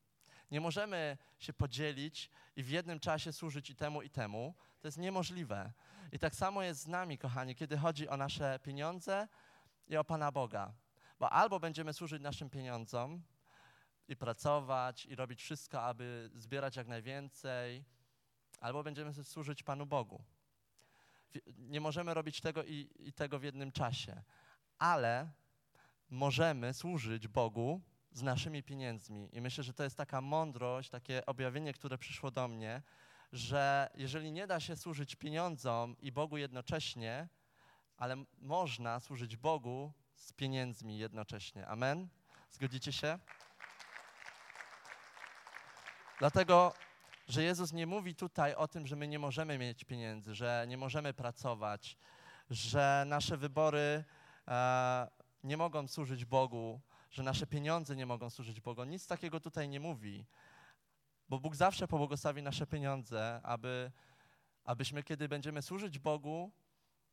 Nie 0.50 0.60
możemy 0.60 1.18
się 1.38 1.52
podzielić 1.52 2.30
i 2.56 2.62
w 2.62 2.68
jednym 2.68 3.00
czasie 3.00 3.32
służyć 3.32 3.70
i 3.70 3.76
temu, 3.76 4.02
i 4.02 4.10
temu. 4.10 4.54
To 4.80 4.88
jest 4.88 4.98
niemożliwe. 4.98 5.72
I 6.12 6.18
tak 6.18 6.34
samo 6.34 6.62
jest 6.62 6.80
z 6.80 6.86
nami, 6.86 7.18
kochani, 7.18 7.54
kiedy 7.54 7.76
chodzi 7.78 8.08
o 8.08 8.16
nasze 8.16 8.58
pieniądze 8.62 9.28
i 9.88 9.96
o 9.96 10.04
Pana 10.04 10.32
Boga. 10.32 10.72
Bo 11.18 11.30
albo 11.30 11.60
będziemy 11.60 11.92
służyć 11.92 12.22
naszym 12.22 12.50
pieniądzom 12.50 13.22
i 14.08 14.16
pracować 14.16 15.06
i 15.06 15.14
robić 15.14 15.42
wszystko, 15.42 15.82
aby 15.82 16.30
zbierać 16.34 16.76
jak 16.76 16.86
najwięcej, 16.86 17.84
albo 18.60 18.82
będziemy 18.82 19.24
służyć 19.24 19.62
Panu 19.62 19.86
Bogu. 19.86 20.24
Nie 21.58 21.80
możemy 21.80 22.14
robić 22.14 22.40
tego 22.40 22.64
i, 22.64 22.90
i 22.98 23.12
tego 23.12 23.38
w 23.38 23.42
jednym 23.42 23.72
czasie, 23.72 24.22
ale 24.78 25.30
możemy 26.10 26.74
służyć 26.74 27.28
Bogu 27.28 27.80
z 28.16 28.22
naszymi 28.22 28.62
pieniędzmi. 28.62 29.28
I 29.32 29.40
myślę, 29.40 29.64
że 29.64 29.74
to 29.74 29.84
jest 29.84 29.96
taka 29.96 30.20
mądrość, 30.20 30.90
takie 30.90 31.26
objawienie, 31.26 31.72
które 31.72 31.98
przyszło 31.98 32.30
do 32.30 32.48
mnie, 32.48 32.82
że 33.32 33.90
jeżeli 33.94 34.32
nie 34.32 34.46
da 34.46 34.60
się 34.60 34.76
służyć 34.76 35.16
pieniądzom 35.16 35.96
i 35.98 36.12
Bogu 36.12 36.36
jednocześnie, 36.36 37.28
ale 37.96 38.16
można 38.38 39.00
służyć 39.00 39.36
Bogu 39.36 39.92
z 40.14 40.32
pieniędzmi 40.32 40.98
jednocześnie. 40.98 41.66
Amen? 41.66 42.08
Zgodzicie 42.50 42.92
się? 42.92 43.18
Dlatego, 46.18 46.74
że 47.28 47.42
Jezus 47.42 47.72
nie 47.72 47.86
mówi 47.86 48.14
tutaj 48.14 48.54
o 48.54 48.68
tym, 48.68 48.86
że 48.86 48.96
my 48.96 49.08
nie 49.08 49.18
możemy 49.18 49.58
mieć 49.58 49.84
pieniędzy, 49.84 50.34
że 50.34 50.64
nie 50.68 50.76
możemy 50.76 51.14
pracować, 51.14 51.96
że 52.50 53.04
nasze 53.06 53.36
wybory 53.36 54.04
e, 54.48 55.08
nie 55.44 55.56
mogą 55.56 55.88
służyć 55.88 56.24
Bogu, 56.24 56.80
że 57.10 57.22
nasze 57.22 57.46
pieniądze 57.46 57.96
nie 57.96 58.06
mogą 58.06 58.30
służyć 58.30 58.60
Bogu. 58.60 58.84
Nic 58.84 59.06
takiego 59.06 59.40
tutaj 59.40 59.68
nie 59.68 59.80
mówi, 59.80 60.26
bo 61.28 61.38
Bóg 61.40 61.56
zawsze 61.56 61.88
pobłogosławi 61.88 62.42
nasze 62.42 62.66
pieniądze, 62.66 63.40
aby, 63.42 63.92
abyśmy, 64.64 65.02
kiedy 65.02 65.28
będziemy 65.28 65.62
służyć 65.62 65.98
Bogu, 65.98 66.52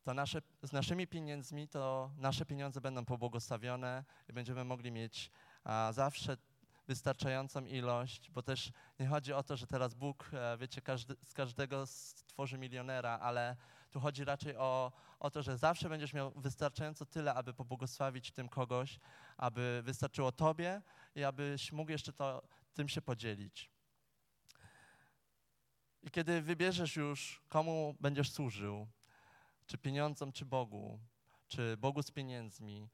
to 0.02 0.14
nasze, 0.14 0.42
z 0.62 0.72
naszymi 0.72 1.06
pieniędzmi, 1.06 1.68
to 1.68 2.10
nasze 2.16 2.46
pieniądze 2.46 2.80
będą 2.80 3.04
pobłogosławione 3.04 4.04
i 4.28 4.32
będziemy 4.32 4.64
mogli 4.64 4.92
mieć 4.92 5.30
a, 5.64 5.92
zawsze 5.92 6.36
wystarczającą 6.88 7.64
ilość, 7.64 8.30
bo 8.30 8.42
też 8.42 8.72
nie 9.00 9.06
chodzi 9.06 9.32
o 9.32 9.42
to, 9.42 9.56
że 9.56 9.66
teraz 9.66 9.94
Bóg, 9.94 10.30
e, 10.32 10.56
wiecie, 10.58 10.82
każdy, 10.82 11.16
z 11.22 11.34
każdego 11.34 11.86
stworzy 11.86 12.58
milionera, 12.58 13.18
ale 13.22 13.56
tu 13.94 14.00
chodzi 14.00 14.24
raczej 14.24 14.56
o, 14.56 14.92
o 15.20 15.30
to, 15.30 15.42
że 15.42 15.58
zawsze 15.58 15.88
będziesz 15.88 16.12
miał 16.12 16.30
wystarczająco 16.30 17.06
tyle, 17.06 17.34
aby 17.34 17.54
pobłogosławić 17.54 18.32
tym 18.32 18.48
kogoś, 18.48 18.98
aby 19.36 19.82
wystarczyło 19.84 20.32
Tobie 20.32 20.82
i 21.14 21.24
abyś 21.24 21.72
mógł 21.72 21.90
jeszcze 21.90 22.12
to, 22.12 22.42
tym 22.72 22.88
się 22.88 23.02
podzielić. 23.02 23.70
I 26.02 26.10
kiedy 26.10 26.42
wybierzesz 26.42 26.96
już, 26.96 27.42
komu 27.48 27.94
będziesz 28.00 28.30
służył, 28.30 28.86
czy 29.66 29.78
pieniądzom, 29.78 30.32
czy 30.32 30.44
Bogu, 30.44 30.98
czy 31.48 31.76
Bogu 31.76 32.02
z 32.02 32.10
pieniędzmi, 32.10 32.88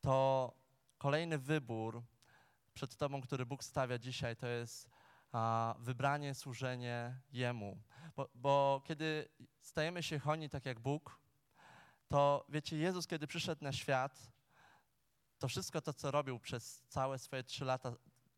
to 0.00 0.52
kolejny 0.98 1.38
wybór 1.38 2.02
przed 2.74 2.96
Tobą, 2.96 3.20
który 3.20 3.46
Bóg 3.46 3.64
stawia 3.64 3.98
dzisiaj, 3.98 4.36
to 4.36 4.46
jest 4.46 4.90
wybranie, 5.78 6.34
służenie 6.34 7.20
Jemu. 7.32 7.82
Bo, 8.16 8.28
bo 8.34 8.82
kiedy 8.84 9.28
stajemy 9.60 10.02
się 10.02 10.18
hojni 10.18 10.48
tak 10.48 10.66
jak 10.66 10.80
Bóg, 10.80 11.20
to 12.08 12.46
wiecie, 12.48 12.78
Jezus, 12.78 13.06
kiedy 13.06 13.26
przyszedł 13.26 13.64
na 13.64 13.72
świat, 13.72 14.32
to 15.38 15.48
wszystko 15.48 15.80
to, 15.80 15.92
co 15.92 16.10
robił 16.10 16.38
przez 16.38 16.82
całe 16.88 17.18
swoje 17.18 17.44
trzy 17.44 17.64
lata 17.64 17.92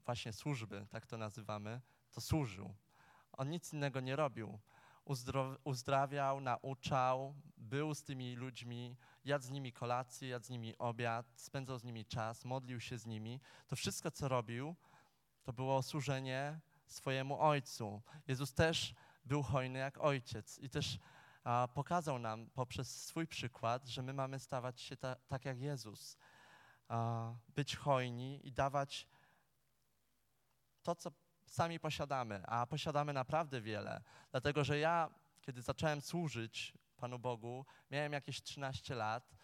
właśnie 0.05 0.33
służby, 0.33 0.87
tak 0.91 1.07
to 1.07 1.19
nazywamy, 1.19 1.81
to 2.11 2.21
służył. 2.21 2.75
On 3.33 3.51
nic 3.51 3.73
innego 3.73 4.01
nie 4.01 4.17
robił. 4.17 4.59
uzdrawiał, 5.65 6.41
nauczał, 6.41 7.35
był 7.57 7.95
z 7.95 8.03
tymi 8.03 8.37
ludźmi, 8.37 8.97
jadł 9.25 9.45
z 9.45 9.51
nimi 9.51 9.73
kolację, 9.73 10.29
jadł 10.29 10.47
z 10.47 10.51
nimi 10.51 10.79
obiad, 10.79 11.27
spędzał 11.37 11.79
z 11.79 11.85
nimi 11.85 12.07
czas, 12.07 12.45
modlił 12.45 12.81
się 12.81 12.99
z 12.99 13.07
nimi. 13.07 13.41
To 13.67 13.77
wszystko, 13.77 14.11
co 14.11 14.29
robił, 14.29 14.77
to 15.43 15.53
było 15.53 15.83
służenie 15.83 16.61
swojemu 16.93 17.41
Ojcu. 17.41 18.03
Jezus 18.29 18.55
też 18.55 18.95
był 19.25 19.43
hojny 19.43 19.79
jak 19.79 19.99
Ojciec 19.99 20.59
i 20.59 20.71
też 20.71 20.99
a, 21.45 21.69
pokazał 21.75 22.19
nam 22.19 22.51
poprzez 22.51 23.05
swój 23.07 23.27
przykład, 23.27 23.87
że 23.87 24.03
my 24.03 24.13
mamy 24.13 24.39
stawać 24.39 24.81
się 24.81 24.97
ta, 24.97 25.17
tak 25.29 25.45
jak 25.45 25.59
Jezus. 25.59 26.17
A, 26.89 27.33
być 27.49 27.77
hojni 27.77 28.47
i 28.47 28.53
dawać 28.53 29.09
to, 30.83 30.95
co 30.95 31.13
sami 31.47 31.81
posiadamy, 31.81 32.43
a 32.47 32.67
posiadamy 32.67 33.13
naprawdę 33.13 33.61
wiele. 33.61 34.03
Dlatego, 34.31 34.65
że 34.65 34.79
ja, 34.79 35.11
kiedy 35.41 35.63
zacząłem 35.63 36.01
służyć 36.01 36.75
Panu 36.97 37.19
Bogu, 37.19 37.67
miałem 37.91 38.13
jakieś 38.13 38.43
13 38.43 38.95
lat 38.95 39.35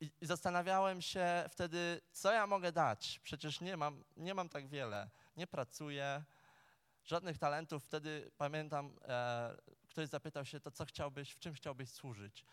i, 0.00 0.12
i 0.20 0.26
zastanawiałem 0.26 1.02
się 1.02 1.44
wtedy, 1.50 2.00
co 2.12 2.32
ja 2.32 2.46
mogę 2.46 2.72
dać. 2.72 3.20
Przecież 3.22 3.60
nie 3.60 3.76
mam, 3.76 4.04
nie 4.16 4.34
mam 4.34 4.48
tak 4.48 4.68
wiele. 4.68 5.10
Nie 5.36 5.46
pracuję, 5.46 6.24
żadnych 7.04 7.38
talentów. 7.38 7.84
Wtedy 7.84 8.30
pamiętam, 8.36 8.98
e, 9.02 9.56
ktoś 9.88 10.08
zapytał 10.08 10.44
się, 10.44 10.60
to 10.60 10.70
co 10.70 10.84
chciałbyś, 10.84 11.32
w 11.32 11.38
czym 11.38 11.54
chciałbyś 11.54 11.90
służyć? 11.90 12.44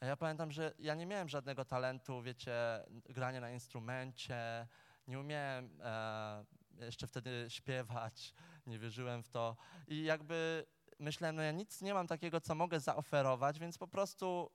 A 0.00 0.06
ja 0.06 0.16
pamiętam, 0.16 0.52
że 0.52 0.74
ja 0.78 0.94
nie 0.94 1.06
miałem 1.06 1.28
żadnego 1.28 1.64
talentu, 1.64 2.22
wiecie, 2.22 2.54
grania 2.90 3.40
na 3.40 3.50
instrumencie, 3.50 4.68
nie 5.06 5.20
umiałem 5.20 5.80
e, 5.82 6.44
jeszcze 6.80 7.06
wtedy 7.06 7.46
śpiewać, 7.48 8.34
nie 8.66 8.78
wierzyłem 8.78 9.22
w 9.22 9.28
to. 9.28 9.56
I 9.88 10.04
jakby 10.04 10.66
myślałem, 10.98 11.36
no 11.36 11.42
ja 11.42 11.52
nic 11.52 11.82
nie 11.82 11.94
mam 11.94 12.06
takiego, 12.06 12.40
co 12.40 12.54
mogę 12.54 12.80
zaoferować, 12.80 13.58
więc 13.58 13.78
po 13.78 13.88
prostu 13.88 14.50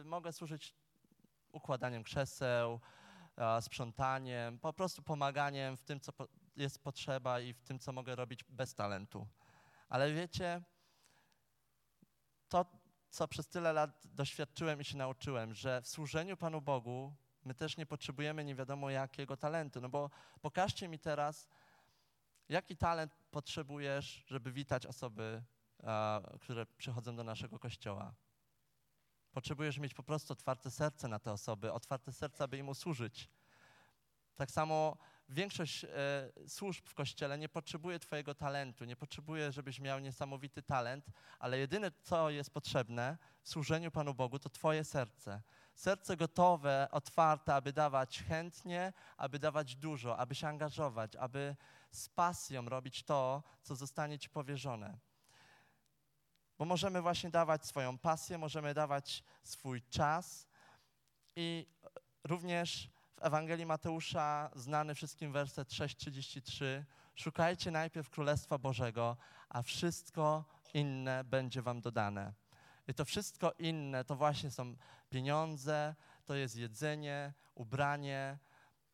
y, 0.00 0.04
mogę 0.04 0.32
służyć 0.32 0.74
układaniem 1.52 2.02
krzeseł, 2.02 2.80
sprzątaniem, 3.60 4.58
po 4.58 4.72
prostu 4.72 5.02
pomaganiem 5.02 5.76
w 5.76 5.84
tym, 5.84 6.00
co 6.00 6.12
jest 6.56 6.84
potrzeba 6.84 7.40
i 7.40 7.52
w 7.52 7.62
tym, 7.62 7.78
co 7.78 7.92
mogę 7.92 8.16
robić 8.16 8.44
bez 8.48 8.74
talentu. 8.74 9.26
Ale 9.88 10.12
wiecie, 10.12 10.62
to, 12.48 12.66
co 13.10 13.28
przez 13.28 13.48
tyle 13.48 13.72
lat 13.72 14.06
doświadczyłem 14.06 14.80
i 14.80 14.84
się 14.84 14.96
nauczyłem, 14.96 15.54
że 15.54 15.82
w 15.82 15.88
służeniu 15.88 16.36
Panu 16.36 16.60
Bogu 16.60 17.16
my 17.44 17.54
też 17.54 17.76
nie 17.76 17.86
potrzebujemy 17.86 18.44
nie 18.44 18.54
wiadomo 18.54 18.90
jakiego 18.90 19.36
talentu. 19.36 19.80
No 19.80 19.88
bo 19.88 20.10
pokażcie 20.40 20.88
mi 20.88 20.98
teraz, 20.98 21.48
jaki 22.48 22.76
talent 22.76 23.16
potrzebujesz, 23.30 24.24
żeby 24.26 24.52
witać 24.52 24.86
osoby 24.86 25.42
które 26.40 26.66
przychodzą 26.66 27.16
do 27.16 27.24
naszego 27.24 27.58
kościoła. 27.58 28.14
Potrzebujesz 29.32 29.78
mieć 29.78 29.94
po 29.94 30.02
prostu 30.02 30.32
otwarte 30.32 30.70
serce 30.70 31.08
na 31.08 31.18
te 31.18 31.32
osoby, 31.32 31.72
otwarte 31.72 32.12
serce, 32.12 32.44
aby 32.44 32.58
im 32.58 32.68
usłużyć. 32.68 33.30
Tak 34.36 34.50
samo 34.50 34.96
większość 35.28 35.84
e, 35.84 35.88
służb 36.48 36.86
w 36.86 36.94
kościele 36.94 37.38
nie 37.38 37.48
potrzebuje 37.48 37.98
Twojego 37.98 38.34
talentu, 38.34 38.84
nie 38.84 38.96
potrzebuje, 38.96 39.52
żebyś 39.52 39.80
miał 39.80 39.98
niesamowity 39.98 40.62
talent, 40.62 41.06
ale 41.38 41.58
jedyne, 41.58 41.90
co 42.02 42.30
jest 42.30 42.50
potrzebne 42.50 43.18
w 43.42 43.48
służeniu 43.48 43.90
Panu 43.90 44.14
Bogu, 44.14 44.38
to 44.38 44.48
Twoje 44.48 44.84
serce. 44.84 45.42
Serce 45.74 46.16
gotowe, 46.16 46.88
otwarte, 46.90 47.54
aby 47.54 47.72
dawać 47.72 48.22
chętnie, 48.22 48.92
aby 49.16 49.38
dawać 49.38 49.76
dużo, 49.76 50.18
aby 50.18 50.34
się 50.34 50.48
angażować, 50.48 51.16
aby 51.16 51.56
z 51.90 52.08
pasją 52.08 52.68
robić 52.68 53.02
to, 53.02 53.42
co 53.62 53.76
zostanie 53.76 54.18
Ci 54.18 54.30
powierzone. 54.30 54.98
Bo 56.58 56.64
możemy 56.64 57.02
właśnie 57.02 57.30
dawać 57.30 57.66
swoją 57.66 57.98
pasję, 57.98 58.38
możemy 58.38 58.74
dawać 58.74 59.24
swój 59.42 59.82
czas 59.82 60.46
i 61.36 61.66
również 62.24 62.93
w 63.16 63.22
Ewangelii 63.22 63.66
Mateusza 63.66 64.50
znany 64.54 64.94
wszystkim 64.94 65.32
werset 65.32 65.68
6:33 65.68 66.84
Szukajcie 67.14 67.70
najpierw 67.70 68.10
Królestwa 68.10 68.58
Bożego, 68.58 69.16
a 69.48 69.62
wszystko 69.62 70.44
inne 70.74 71.24
będzie 71.24 71.62
wam 71.62 71.80
dodane. 71.80 72.32
I 72.88 72.94
to 72.94 73.04
wszystko 73.04 73.52
inne 73.58 74.04
to 74.04 74.16
właśnie 74.16 74.50
są 74.50 74.76
pieniądze, 75.10 75.94
to 76.24 76.34
jest 76.34 76.56
jedzenie, 76.56 77.32
ubranie, 77.54 78.38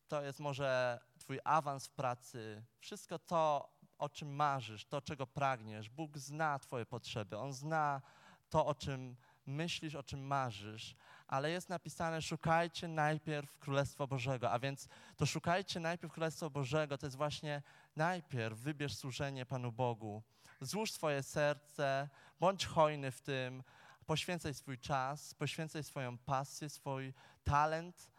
to 0.09 0.23
jest 0.23 0.41
może 0.41 1.01
Twój 1.19 1.41
awans 1.45 1.87
w 1.87 1.91
pracy, 1.91 2.63
wszystko 2.79 3.19
to, 3.19 3.71
o 3.99 4.09
czym 4.09 4.35
marzysz, 4.35 4.85
to, 4.85 5.01
czego 5.03 5.27
pragniesz. 5.27 5.89
Bóg 5.89 6.19
zna 6.19 6.59
Twoje 6.59 6.87
potrzeby, 6.87 7.39
On 7.39 7.53
zna 7.53 8.03
to, 8.51 8.67
o 8.67 8.75
czym 8.75 9.17
myślisz, 9.47 9.95
o 9.95 10.03
czym 10.03 10.27
marzysz, 10.27 10.97
ale 11.31 11.51
jest 11.51 11.69
napisane: 11.69 12.23
szukajcie 12.23 12.89
najpierw 12.89 13.59
Królestwa 13.59 14.07
Bożego. 14.07 14.51
A 14.51 14.59
więc 14.59 14.89
to 15.17 15.27
szukajcie 15.27 15.81
najpierw 15.81 16.13
Królestwa 16.13 16.51
Bożego 16.51 16.99
to 16.99 17.07
jest 17.07 17.17
właśnie 17.17 17.63
najpierw 17.97 18.59
wybierz 18.59 18.97
służenie 18.97 19.47
Panu 19.47 19.73
Bogu. 19.73 20.23
Złóż 20.61 20.93
swoje 20.93 21.23
serce, 21.23 22.09
bądź 22.41 22.67
hojny 22.67 23.11
w 23.11 23.21
tym, 23.21 23.63
poświęcaj 24.07 24.55
swój 24.55 24.79
czas, 24.79 25.35
poświęcaj 25.35 25.85
swoją 25.85 26.19
pasję, 26.19 26.69
swój 26.69 27.15
talent, 27.45 28.11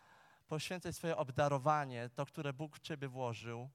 poświęcaj 0.47 0.93
swoje 0.93 1.17
obdarowanie, 1.17 2.09
to, 2.15 2.25
które 2.25 2.53
Bóg 2.53 2.77
w 2.77 2.81
ciebie 2.81 3.07
włożył 3.07 3.69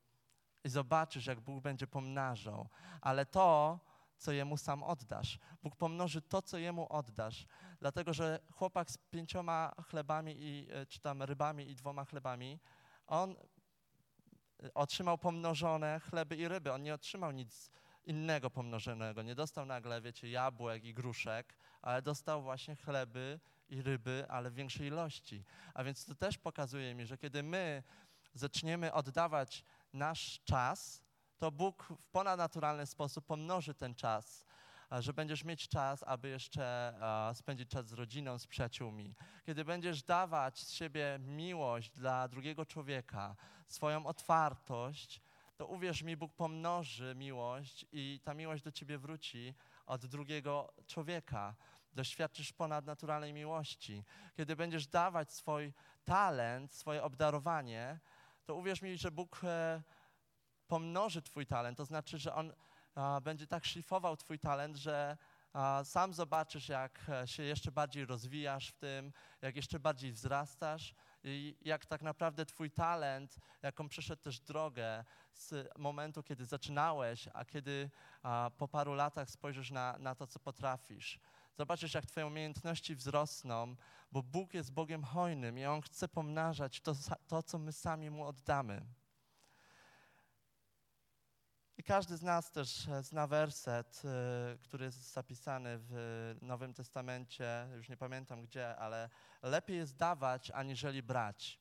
i 0.64 0.68
zobaczysz, 0.68 1.26
jak 1.26 1.40
Bóg 1.40 1.62
będzie 1.62 1.86
pomnażał. 1.86 2.68
Ale 3.00 3.26
to, 3.26 3.78
co 4.16 4.32
Jemu 4.32 4.56
sam 4.56 4.82
oddasz. 4.82 5.38
Bóg 5.62 5.76
pomnoży 5.76 6.22
to, 6.22 6.42
co 6.42 6.58
Jemu 6.58 6.86
oddasz. 6.92 7.46
Dlatego, 7.80 8.14
że 8.14 8.40
chłopak 8.52 8.90
z 8.90 8.98
pięcioma 8.98 9.72
chlebami, 9.88 10.34
i, 10.38 10.68
e, 10.70 10.86
czy 10.86 11.00
tam 11.00 11.22
rybami 11.22 11.70
i 11.70 11.74
dwoma 11.74 12.04
chlebami, 12.04 12.60
on 13.06 13.36
e, 14.62 14.74
otrzymał 14.74 15.18
pomnożone 15.18 16.00
chleby 16.00 16.36
i 16.36 16.48
ryby. 16.48 16.72
On 16.72 16.82
nie 16.82 16.94
otrzymał 16.94 17.32
nic 17.32 17.70
innego 18.04 18.50
pomnożonego. 18.50 19.22
Nie 19.22 19.34
dostał 19.34 19.66
nagle, 19.66 20.00
wiecie, 20.00 20.30
jabłek 20.30 20.84
i 20.84 20.94
gruszek, 20.94 21.54
ale 21.82 22.02
dostał 22.02 22.42
właśnie 22.42 22.76
chleby 22.76 23.40
i 23.68 23.82
ryby, 23.82 24.26
ale 24.28 24.50
w 24.50 24.54
większej 24.54 24.86
ilości. 24.86 25.44
A 25.74 25.84
więc 25.84 26.04
to 26.04 26.14
też 26.14 26.38
pokazuje 26.38 26.94
mi, 26.94 27.06
że 27.06 27.18
kiedy 27.18 27.42
my 27.42 27.82
zaczniemy 28.34 28.92
oddawać 28.92 29.64
nasz 29.92 30.40
czas, 30.44 31.05
to 31.38 31.50
Bóg 31.50 31.82
w 32.00 32.08
ponadnaturalny 32.08 32.86
sposób 32.86 33.26
pomnoży 33.26 33.74
ten 33.74 33.94
czas, 33.94 34.46
że 34.90 35.12
będziesz 35.12 35.44
mieć 35.44 35.68
czas, 35.68 36.02
aby 36.02 36.28
jeszcze 36.28 36.94
spędzić 37.34 37.70
czas 37.70 37.86
z 37.86 37.92
rodziną, 37.92 38.38
z 38.38 38.46
przyjaciółmi. 38.46 39.14
Kiedy 39.46 39.64
będziesz 39.64 40.02
dawać 40.02 40.58
z 40.58 40.70
siebie 40.70 41.18
miłość 41.20 41.90
dla 41.90 42.28
drugiego 42.28 42.66
człowieka, 42.66 43.36
swoją 43.66 44.06
otwartość, 44.06 45.20
to 45.56 45.66
uwierz 45.66 46.02
mi, 46.02 46.16
Bóg 46.16 46.34
pomnoży 46.34 47.14
miłość 47.14 47.86
i 47.92 48.20
ta 48.24 48.34
miłość 48.34 48.62
do 48.62 48.72
ciebie 48.72 48.98
wróci 48.98 49.54
od 49.86 50.06
drugiego 50.06 50.72
człowieka. 50.86 51.54
Doświadczysz 51.92 52.52
ponadnaturalnej 52.52 53.32
miłości. 53.32 54.04
Kiedy 54.36 54.56
będziesz 54.56 54.86
dawać 54.86 55.32
swój 55.32 55.72
talent, 56.04 56.74
swoje 56.74 57.02
obdarowanie, 57.02 57.98
to 58.44 58.54
uwierz 58.54 58.82
mi, 58.82 58.98
że 58.98 59.10
Bóg 59.10 59.40
e, 59.44 59.82
pomnoży 60.68 61.22
Twój 61.22 61.46
talent. 61.46 61.78
To 61.78 61.84
znaczy, 61.84 62.18
że 62.18 62.34
On 62.34 62.52
będzie 63.22 63.46
tak 63.46 63.64
szlifował 63.64 64.16
Twój 64.16 64.38
talent, 64.38 64.76
że 64.76 65.16
sam 65.84 66.14
zobaczysz, 66.14 66.68
jak 66.68 67.00
e, 67.08 67.28
się 67.28 67.42
jeszcze 67.42 67.72
bardziej 67.72 68.06
rozwijasz 68.06 68.68
w 68.68 68.72
tym, 68.72 69.12
jak 69.42 69.56
jeszcze 69.56 69.80
bardziej 69.80 70.12
wzrastasz 70.12 70.94
i 71.24 71.56
jak 71.60 71.86
tak 71.86 72.02
naprawdę 72.02 72.46
Twój 72.46 72.70
talent, 72.70 73.38
jaką 73.62 73.88
przeszedł 73.88 74.22
też 74.22 74.40
drogę 74.40 75.04
z 75.32 75.68
momentu, 75.78 76.22
kiedy 76.22 76.46
zaczynałeś, 76.46 77.28
a 77.34 77.44
kiedy 77.44 77.90
po 78.58 78.68
paru 78.68 78.94
latach 78.94 79.30
spojrzysz 79.30 79.70
na, 79.70 79.96
na 79.98 80.14
to, 80.14 80.26
co 80.26 80.38
potrafisz. 80.38 81.18
Zobaczysz, 81.54 81.94
jak 81.94 82.06
Twoje 82.06 82.26
umiejętności 82.26 82.96
wzrosną, 82.96 83.76
bo 84.12 84.22
Bóg 84.22 84.54
jest 84.54 84.72
Bogiem 84.72 85.04
hojnym 85.04 85.58
i 85.58 85.64
On 85.64 85.82
chce 85.82 86.08
pomnażać 86.08 86.80
to, 86.80 86.94
to 87.28 87.42
co 87.42 87.58
my 87.58 87.72
sami 87.72 88.10
Mu 88.10 88.24
oddamy. 88.24 88.86
I 91.78 91.82
każdy 91.82 92.16
z 92.16 92.22
nas 92.22 92.52
też 92.52 92.88
e, 92.88 93.02
zna 93.02 93.26
werset, 93.26 94.02
e, 94.04 94.58
który 94.58 94.84
jest 94.84 95.12
zapisany 95.12 95.78
w 95.78 96.36
Nowym 96.42 96.74
Testamencie, 96.74 97.68
już 97.74 97.88
nie 97.88 97.96
pamiętam 97.96 98.42
gdzie, 98.42 98.76
ale 98.76 99.10
lepiej 99.42 99.76
jest 99.76 99.96
dawać, 99.96 100.50
aniżeli 100.50 101.02
brać. 101.02 101.60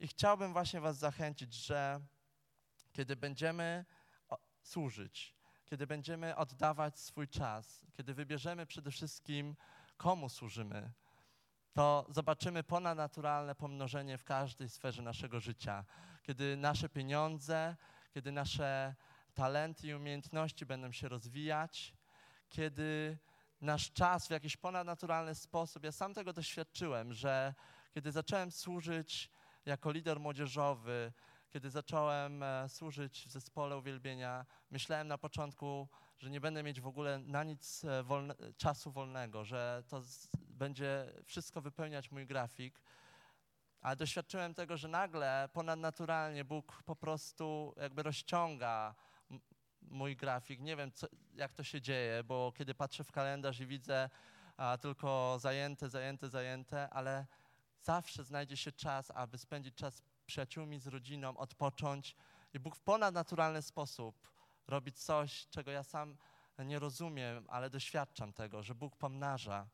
I 0.00 0.08
chciałbym 0.08 0.52
właśnie 0.52 0.80
Was 0.80 0.98
zachęcić, 0.98 1.54
że 1.54 2.00
kiedy 2.92 3.16
będziemy 3.16 3.84
służyć, 4.62 5.34
kiedy 5.64 5.86
będziemy 5.86 6.36
oddawać 6.36 6.98
swój 6.98 7.28
czas, 7.28 7.86
kiedy 7.92 8.14
wybierzemy 8.14 8.66
przede 8.66 8.90
wszystkim, 8.90 9.56
komu 9.96 10.28
służymy, 10.28 10.92
to 11.72 12.06
zobaczymy 12.08 12.62
ponadnaturalne 12.62 13.54
pomnożenie 13.54 14.18
w 14.18 14.24
każdej 14.24 14.68
sferze 14.68 15.02
naszego 15.02 15.40
życia. 15.40 15.84
Kiedy 16.22 16.56
nasze 16.56 16.88
pieniądze, 16.88 17.76
kiedy 18.16 18.32
nasze 18.32 18.94
talenty 19.34 19.86
i 19.86 19.94
umiejętności 19.94 20.66
będą 20.66 20.92
się 20.92 21.08
rozwijać, 21.08 21.94
kiedy 22.48 23.18
nasz 23.60 23.92
czas 23.92 24.28
w 24.28 24.30
jakiś 24.30 24.56
ponadnaturalny 24.56 25.34
sposób, 25.34 25.84
ja 25.84 25.92
sam 25.92 26.14
tego 26.14 26.32
doświadczyłem, 26.32 27.12
że 27.12 27.54
kiedy 27.94 28.12
zacząłem 28.12 28.50
służyć 28.50 29.30
jako 29.66 29.92
lider 29.92 30.20
młodzieżowy, 30.20 31.12
kiedy 31.50 31.70
zacząłem 31.70 32.42
e, 32.42 32.68
służyć 32.68 33.24
w 33.26 33.30
zespole 33.30 33.76
uwielbienia, 33.76 34.46
myślałem 34.70 35.08
na 35.08 35.18
początku, 35.18 35.88
że 36.18 36.30
nie 36.30 36.40
będę 36.40 36.62
mieć 36.62 36.80
w 36.80 36.86
ogóle 36.86 37.18
na 37.18 37.44
nic 37.44 37.84
e, 37.84 38.02
wolne, 38.02 38.34
czasu 38.56 38.92
wolnego, 38.92 39.44
że 39.44 39.82
to 39.88 40.02
z, 40.02 40.28
będzie 40.48 41.12
wszystko 41.24 41.60
wypełniać 41.60 42.10
mój 42.10 42.26
grafik. 42.26 42.80
Ale 43.80 43.96
doświadczyłem 43.96 44.54
tego, 44.54 44.76
że 44.76 44.88
nagle 44.88 45.48
ponadnaturalnie 45.52 46.44
Bóg 46.44 46.82
po 46.82 46.96
prostu 46.96 47.74
jakby 47.76 48.02
rozciąga 48.02 48.94
mój 49.82 50.16
grafik. 50.16 50.60
Nie 50.60 50.76
wiem, 50.76 50.92
co, 50.92 51.06
jak 51.34 51.52
to 51.52 51.62
się 51.62 51.80
dzieje, 51.80 52.24
bo 52.24 52.52
kiedy 52.56 52.74
patrzę 52.74 53.04
w 53.04 53.12
kalendarz 53.12 53.60
i 53.60 53.66
widzę 53.66 54.10
a, 54.56 54.78
tylko 54.78 55.36
zajęte, 55.40 55.88
zajęte, 55.88 56.28
zajęte, 56.28 56.90
ale 56.90 57.26
zawsze 57.82 58.24
znajdzie 58.24 58.56
się 58.56 58.72
czas, 58.72 59.10
aby 59.10 59.38
spędzić 59.38 59.74
czas 59.74 59.94
z 59.94 60.02
przyjaciółmi, 60.26 60.78
z 60.78 60.86
rodziną, 60.86 61.36
odpocząć. 61.36 62.16
I 62.54 62.60
Bóg 62.60 62.76
w 62.76 62.80
ponadnaturalny 62.80 63.62
sposób 63.62 64.28
robi 64.66 64.92
coś, 64.92 65.46
czego 65.46 65.70
ja 65.70 65.82
sam 65.82 66.16
nie 66.58 66.78
rozumiem, 66.78 67.46
ale 67.48 67.70
doświadczam 67.70 68.32
tego, 68.32 68.62
że 68.62 68.74
Bóg 68.74 68.96
pomnaża. 68.96 69.68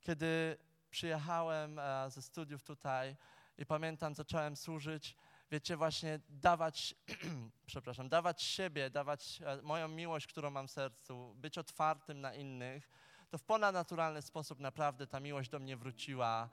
Kiedy 0.00 0.58
przyjechałem 0.94 1.78
e, 1.78 2.10
ze 2.10 2.22
studiów 2.22 2.62
tutaj 2.62 3.16
i 3.58 3.66
pamiętam, 3.66 4.14
zacząłem 4.14 4.56
służyć, 4.56 5.16
wiecie, 5.50 5.76
właśnie 5.76 6.20
dawać, 6.28 6.94
przepraszam, 7.66 8.08
dawać 8.08 8.42
siebie, 8.42 8.90
dawać 8.90 9.42
e, 9.46 9.62
moją 9.62 9.88
miłość, 9.88 10.26
którą 10.26 10.50
mam 10.50 10.68
w 10.68 10.70
sercu, 10.70 11.34
być 11.36 11.58
otwartym 11.58 12.20
na 12.20 12.34
innych, 12.34 12.90
to 13.30 13.38
w 13.38 13.42
ponadnaturalny 13.42 14.22
sposób 14.22 14.60
naprawdę 14.60 15.06
ta 15.06 15.20
miłość 15.20 15.50
do 15.50 15.58
mnie 15.58 15.76
wróciła 15.76 16.48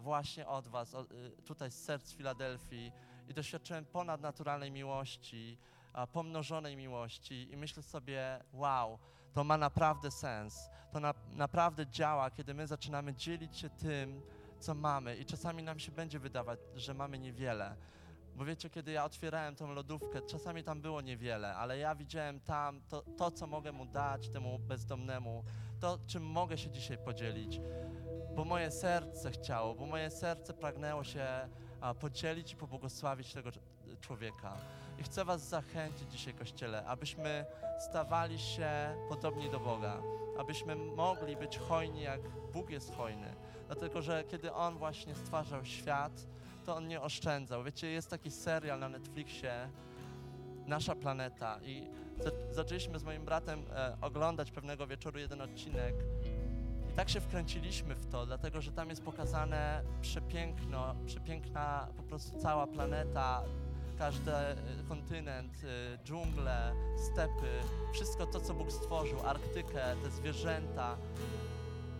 właśnie 0.00 0.46
od 0.46 0.68
was, 0.68 0.94
y, 0.94 1.42
tutaj 1.44 1.70
z 1.70 1.84
serc 1.84 2.12
Filadelfii 2.12 2.92
i 3.28 3.34
doświadczyłem 3.34 3.84
ponadnaturalnej 3.84 4.70
miłości, 4.70 5.58
pomnożonej 6.12 6.76
miłości 6.76 7.52
i 7.52 7.56
myślę 7.56 7.82
sobie, 7.82 8.44
wow, 8.52 8.98
to 9.34 9.44
ma 9.44 9.56
naprawdę 9.56 10.10
sens. 10.10 10.70
To 10.92 11.00
na, 11.00 11.14
naprawdę 11.32 11.86
działa, 11.86 12.30
kiedy 12.30 12.54
my 12.54 12.66
zaczynamy 12.66 13.14
dzielić 13.14 13.56
się 13.56 13.70
tym, 13.70 14.22
co 14.58 14.74
mamy 14.74 15.16
i 15.16 15.24
czasami 15.24 15.62
nam 15.62 15.78
się 15.78 15.92
będzie 15.92 16.18
wydawać, 16.18 16.60
że 16.74 16.94
mamy 16.94 17.18
niewiele. 17.18 17.76
Bo 18.36 18.44
wiecie, 18.44 18.70
kiedy 18.70 18.92
ja 18.92 19.04
otwierałem 19.04 19.56
tą 19.56 19.72
lodówkę, 19.74 20.22
czasami 20.22 20.64
tam 20.64 20.80
było 20.80 21.00
niewiele, 21.00 21.54
ale 21.54 21.78
ja 21.78 21.94
widziałem 21.94 22.40
tam 22.40 22.80
to, 22.88 23.02
to, 23.02 23.30
co 23.30 23.46
mogę 23.46 23.72
mu 23.72 23.86
dać 23.86 24.28
temu 24.28 24.58
bezdomnemu, 24.58 25.44
to, 25.80 25.98
czym 26.06 26.22
mogę 26.26 26.58
się 26.58 26.70
dzisiaj 26.70 26.98
podzielić. 26.98 27.60
Bo 28.36 28.44
moje 28.44 28.70
serce 28.70 29.30
chciało, 29.30 29.74
bo 29.74 29.86
moje 29.86 30.10
serce 30.10 30.54
pragnęło 30.54 31.04
się 31.04 31.26
podzielić 32.00 32.52
i 32.52 32.56
pobłogosławić 32.56 33.32
tego 33.32 33.50
człowieka. 34.00 34.56
I 34.98 35.02
chcę 35.02 35.24
Was 35.24 35.48
zachęcić 35.48 36.12
dzisiaj, 36.12 36.34
Kościele, 36.34 36.86
abyśmy 36.86 37.44
stawali 37.78 38.38
się 38.38 38.70
podobni 39.08 39.50
do 39.50 39.60
Boga, 39.60 40.02
abyśmy 40.38 40.76
mogli 40.76 41.36
być 41.36 41.58
hojni, 41.58 42.02
jak 42.02 42.20
Bóg 42.52 42.70
jest 42.70 42.94
hojny. 42.94 43.34
Dlatego, 43.66 44.02
że 44.02 44.24
kiedy 44.24 44.52
On 44.52 44.78
właśnie 44.78 45.14
stwarzał 45.14 45.64
świat, 45.64 46.26
to 46.64 46.76
On 46.76 46.88
nie 46.88 47.00
oszczędzał. 47.00 47.64
Wiecie, 47.64 47.90
jest 47.90 48.10
taki 48.10 48.30
serial 48.30 48.80
na 48.80 48.88
Netflixie, 48.88 49.68
Nasza 50.66 50.94
Planeta 50.94 51.60
i 51.62 51.90
zaczęliśmy 52.50 52.98
z 52.98 53.04
moim 53.04 53.24
bratem 53.24 53.64
e, 53.70 53.96
oglądać 54.00 54.50
pewnego 54.50 54.86
wieczoru 54.86 55.18
jeden 55.18 55.40
odcinek 55.40 55.94
i 56.92 56.96
tak 56.96 57.08
się 57.08 57.20
wkręciliśmy 57.20 57.94
w 57.94 58.06
to, 58.06 58.26
dlatego, 58.26 58.60
że 58.60 58.72
tam 58.72 58.90
jest 58.90 59.02
pokazane 59.02 59.82
przepiękno, 60.00 60.94
przepiękna 61.06 61.88
po 61.96 62.02
prostu 62.02 62.38
cała 62.38 62.66
planeta, 62.66 63.42
każdy 63.98 64.32
e, 64.32 64.56
kontynent, 64.88 65.52
e, 65.64 66.04
dżungle, 66.04 66.72
stepy, 66.96 67.60
wszystko 67.92 68.26
to, 68.26 68.40
co 68.40 68.54
Bóg 68.54 68.72
stworzył, 68.72 69.20
Arktykę, 69.26 69.96
te 70.02 70.10
zwierzęta, 70.10 70.96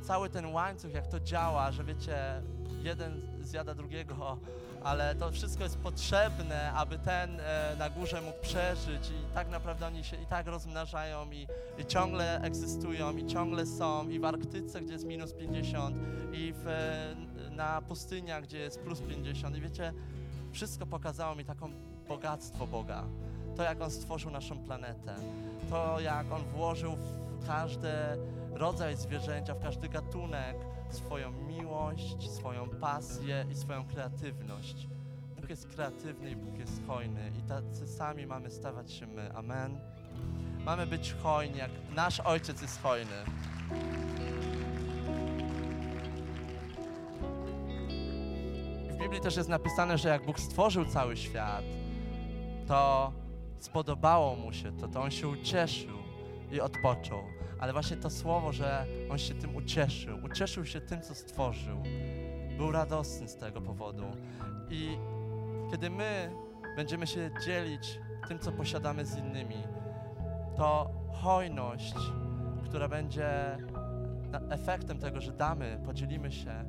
cały 0.03 0.31
ten 0.31 0.47
łańcuch, 0.47 0.95
jak 0.95 1.07
to 1.07 1.21
działa, 1.21 1.73
że 1.73 1.85
wiecie, 1.85 2.43
jeden 2.83 3.23
zjada 3.41 3.75
drugiego, 3.75 4.39
ale 4.85 5.15
to 5.15 5.31
wszystko 5.31 5.63
jest 5.63 5.79
potrzebne, 5.79 6.73
aby 6.73 6.99
ten 6.99 7.41
e, 7.41 7.77
na 7.79 7.91
górze 7.91 8.21
mógł 8.21 8.41
przeżyć 8.41 9.11
i 9.11 9.35
tak 9.35 9.51
naprawdę 9.51 9.87
oni 9.87 10.05
się 10.05 10.17
i 10.17 10.27
tak 10.27 10.47
rozmnażają 10.47 11.31
i, 11.31 11.47
i 11.79 11.87
ciągle 11.87 12.41
egzystują 12.41 13.17
i 13.17 13.27
ciągle 13.27 13.67
są 13.67 14.09
i 14.09 14.19
w 14.19 14.25
Arktyce, 14.25 14.81
gdzie 14.81 14.93
jest 14.93 15.05
minus 15.05 15.33
50 15.33 15.97
i 16.33 16.55
w, 16.57 16.67
na 17.51 17.83
pustyniach, 17.83 18.43
gdzie 18.43 18.59
jest 18.59 18.81
plus 18.81 19.01
50 19.01 19.57
i 19.57 19.61
wiecie, 19.61 19.93
wszystko 20.55 20.87
pokazało 20.87 21.35
mi 21.35 21.45
taką 21.45 21.71
bogactwo 22.09 22.67
Boga. 22.67 23.05
To, 23.57 23.63
jak 23.63 23.81
On 23.81 23.91
stworzył 23.91 24.31
naszą 24.31 24.59
planetę. 24.59 25.15
To, 25.71 26.01
jak 26.01 26.33
On 26.33 26.43
włożył 26.43 26.97
w 26.97 27.47
każdy 27.47 27.93
rodzaj 28.53 28.97
zwierzęcia, 28.97 29.55
w 29.55 29.63
każdy 29.63 29.89
gatunek 29.89 30.57
swoją 30.91 31.33
miłość, 31.33 32.31
swoją 32.31 32.69
pasję 32.69 33.47
i 33.53 33.55
swoją 33.55 33.87
kreatywność. 33.87 34.89
Bóg 35.41 35.51
jest 35.51 35.69
kreatywny 35.69 36.31
i 36.31 36.37
Bóg 36.37 36.59
jest 36.59 36.87
hojny 36.87 37.33
i 37.39 37.49
tacy 37.49 37.87
sami 37.87 38.27
mamy 38.27 38.51
stawać 38.51 38.93
się 38.93 39.07
my. 39.07 39.33
Amen. 39.35 39.79
Mamy 40.65 40.87
być 40.87 41.15
hojni, 41.23 41.59
jak 41.59 41.71
nasz 41.95 42.21
Ojciec 42.21 42.63
jest 42.63 42.83
hojny. 42.83 43.17
Biblii 49.05 49.21
też 49.21 49.37
jest 49.37 49.49
napisane, 49.49 49.99
że 49.99 50.09
jak 50.09 50.27
Bóg 50.27 50.41
stworzył 50.41 50.85
cały 50.85 51.17
świat, 51.17 51.65
to 52.67 53.13
spodobało 53.59 54.37
mu 54.37 54.53
się 54.53 54.73
to, 54.73 54.89
to 54.89 55.03
on 55.03 55.11
się 55.11 55.29
ucieszył 55.29 55.99
i 56.53 56.61
odpoczął. 56.61 57.23
Ale 57.61 57.73
właśnie 57.73 57.97
to 57.97 58.11
słowo, 58.11 58.53
że 58.53 58.87
on 59.11 59.19
się 59.19 59.35
tym 59.35 59.57
ucieszył, 59.57 60.19
ucieszył 60.25 60.67
się 60.67 60.81
tym, 60.81 61.03
co 61.03 61.15
stworzył, 61.15 61.83
był 62.57 62.73
radosny 62.73 63.29
z 63.29 63.37
tego 63.37 63.61
powodu. 63.61 64.05
I 64.71 64.99
kiedy 65.71 65.91
my 65.91 66.31
będziemy 66.77 67.07
się 67.07 67.31
dzielić 67.47 68.01
tym, 68.29 68.39
co 68.39 68.53
posiadamy 68.53 69.07
z 69.07 69.19
innymi, 69.19 69.63
to 70.57 70.91
hojność, 71.13 71.95
która 72.65 72.89
będzie 72.89 73.59
efektem 74.51 74.99
tego, 74.99 75.21
że 75.21 75.33
damy, 75.33 75.81
podzielimy 75.87 76.33
się, 76.33 76.65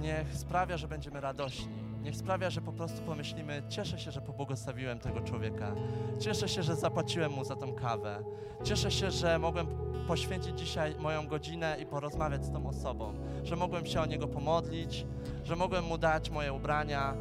niech 0.00 0.36
sprawia, 0.36 0.76
że 0.76 0.88
będziemy 0.88 1.20
radośni. 1.20 1.88
Niech 2.02 2.16
sprawia, 2.16 2.50
że 2.50 2.60
po 2.60 2.72
prostu 2.72 3.02
pomyślimy, 3.02 3.62
cieszę 3.68 3.98
się, 3.98 4.10
że 4.10 4.20
pobłogosławiłem 4.20 4.98
tego 4.98 5.20
człowieka. 5.20 5.74
Cieszę 6.18 6.48
się, 6.48 6.62
że 6.62 6.76
zapłaciłem 6.76 7.32
mu 7.32 7.44
za 7.44 7.56
tą 7.56 7.72
kawę. 7.72 8.24
Cieszę 8.64 8.90
się, 8.90 9.10
że 9.10 9.38
mogłem 9.38 9.66
poświęcić 10.06 10.58
dzisiaj 10.58 10.94
moją 10.98 11.26
godzinę 11.26 11.76
i 11.80 11.86
porozmawiać 11.86 12.44
z 12.44 12.52
tą 12.52 12.66
osobą. 12.66 13.14
Że 13.44 13.56
mogłem 13.56 13.86
się 13.86 14.00
o 14.00 14.06
niego 14.06 14.28
pomodlić, 14.28 15.06
że 15.44 15.56
mogłem 15.56 15.84
mu 15.84 15.98
dać 15.98 16.30
moje 16.30 16.52
ubrania. 16.52 17.14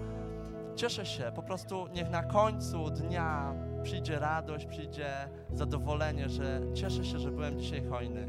Cieszę 0.76 1.06
się, 1.06 1.32
po 1.36 1.44
prostu 1.44 1.88
niech 1.88 2.10
na 2.10 2.24
końcu 2.24 2.90
dnia 2.90 3.54
przyjdzie 3.84 4.20
radość, 4.20 4.66
przyjdzie 4.66 5.10
zadowolenie, 5.54 6.30
że 6.30 6.62
cieszę 6.74 7.06
się, 7.06 7.20
że 7.20 7.32
byłem 7.32 7.60
dzisiaj 7.60 7.86
hojny. 7.86 8.28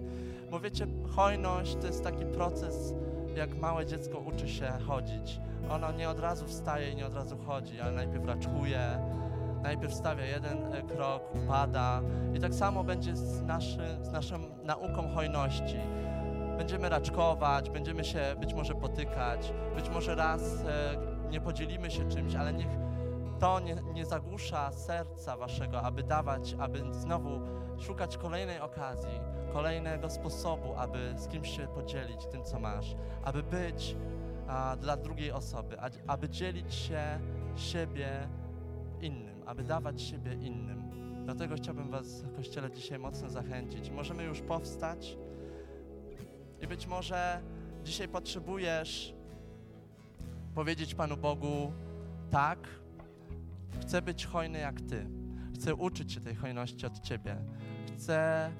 Bo 0.50 0.60
wiecie, 0.60 0.86
hojność 1.16 1.76
to 1.80 1.86
jest 1.86 2.04
taki 2.04 2.24
proces, 2.24 2.94
jak 3.36 3.54
małe 3.54 3.86
dziecko 3.86 4.18
uczy 4.18 4.48
się 4.48 4.68
chodzić. 4.86 5.40
Ono 5.70 5.92
nie 5.92 6.08
od 6.08 6.20
razu 6.20 6.46
wstaje 6.46 6.90
i 6.90 6.96
nie 6.96 7.06
od 7.06 7.14
razu 7.14 7.38
chodzi, 7.46 7.80
ale 7.80 7.92
najpierw 7.92 8.26
raczkuje, 8.26 8.80
najpierw 9.62 9.94
stawia 9.94 10.24
jeden 10.24 10.74
e, 10.74 10.82
krok, 10.82 11.22
upada. 11.34 12.02
I 12.34 12.40
tak 12.40 12.54
samo 12.54 12.84
będzie 12.84 13.16
z, 13.16 13.42
naszy, 13.42 13.98
z 14.02 14.10
naszą 14.10 14.38
nauką 14.64 15.08
hojności. 15.14 15.76
Będziemy 16.58 16.88
raczkować, 16.88 17.70
będziemy 17.70 18.04
się 18.04 18.20
być 18.40 18.54
może 18.54 18.74
potykać, 18.74 19.52
być 19.76 19.90
może 19.90 20.14
raz 20.14 20.42
e, 20.42 20.96
nie 21.30 21.40
podzielimy 21.40 21.90
się 21.90 22.08
czymś, 22.08 22.34
ale 22.34 22.52
niech 22.52 22.68
to 23.40 23.60
nie, 23.60 23.74
nie 23.94 24.06
zagłusza 24.06 24.72
serca 24.72 25.36
waszego, 25.36 25.82
aby 25.82 26.02
dawać, 26.02 26.56
aby 26.58 26.94
znowu 26.94 27.40
szukać 27.78 28.16
kolejnej 28.16 28.60
okazji, 28.60 29.20
kolejnego 29.52 30.10
sposobu, 30.10 30.74
aby 30.74 31.14
z 31.16 31.28
kimś 31.28 31.56
się 31.56 31.68
podzielić 31.68 32.26
tym, 32.26 32.44
co 32.44 32.60
masz, 32.60 32.96
aby 33.24 33.42
być 33.42 33.96
a, 34.48 34.76
dla 34.76 34.96
drugiej 34.96 35.32
osoby, 35.32 35.80
a, 35.80 35.90
aby 36.06 36.28
dzielić 36.28 36.74
się 36.74 37.20
siebie 37.56 38.28
innym, 39.00 39.42
aby 39.46 39.62
dawać 39.62 40.02
siebie 40.02 40.32
innym. 40.34 40.90
Dlatego 41.24 41.54
chciałbym 41.54 41.90
Was 41.90 42.24
Kościele 42.36 42.70
dzisiaj 42.70 42.98
mocno 42.98 43.30
zachęcić. 43.30 43.90
Możemy 43.90 44.24
już 44.24 44.40
powstać 44.40 45.18
i 46.60 46.66
być 46.66 46.86
może 46.86 47.42
dzisiaj 47.84 48.08
potrzebujesz 48.08 49.14
powiedzieć 50.54 50.94
Panu 50.94 51.16
Bogu 51.16 51.72
tak, 52.30 52.58
chcę 53.80 54.02
być 54.02 54.26
hojny 54.26 54.58
jak 54.58 54.80
Ty. 54.80 55.06
Chcę 55.54 55.74
uczyć 55.74 56.12
się 56.12 56.20
tej 56.20 56.34
hojności 56.34 56.86
od 56.86 57.00
Ciebie. 57.00 57.36
Chcę, 57.96 58.50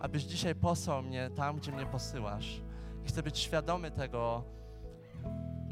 abyś 0.00 0.22
dzisiaj 0.22 0.54
posłał 0.54 1.02
mnie 1.02 1.30
tam, 1.30 1.56
gdzie 1.56 1.72
mnie 1.72 1.86
posyłasz. 1.86 2.62
Chcę 3.04 3.22
być 3.22 3.38
świadomy 3.38 3.90
tego, 3.90 4.44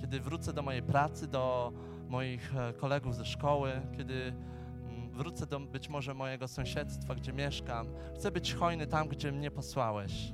kiedy 0.01 0.21
wrócę 0.21 0.53
do 0.53 0.63
mojej 0.63 0.83
pracy, 0.83 1.27
do 1.27 1.73
moich 2.09 2.57
e, 2.57 2.73
kolegów 2.73 3.17
ze 3.17 3.25
szkoły, 3.25 3.73
kiedy 3.97 4.15
mm, 4.15 5.11
wrócę 5.11 5.47
do 5.47 5.61
być 5.61 5.89
może 5.89 6.15
mojego 6.15 6.49
sąsiedztwa, 6.49 7.15
gdzie 7.15 7.33
mieszkam. 7.33 7.87
Chcę 8.15 8.31
być 8.31 8.55
hojny 8.55 8.87
tam, 8.87 9.09
gdzie 9.09 9.33
mnie 9.33 9.51
posłałeś. 9.51 10.33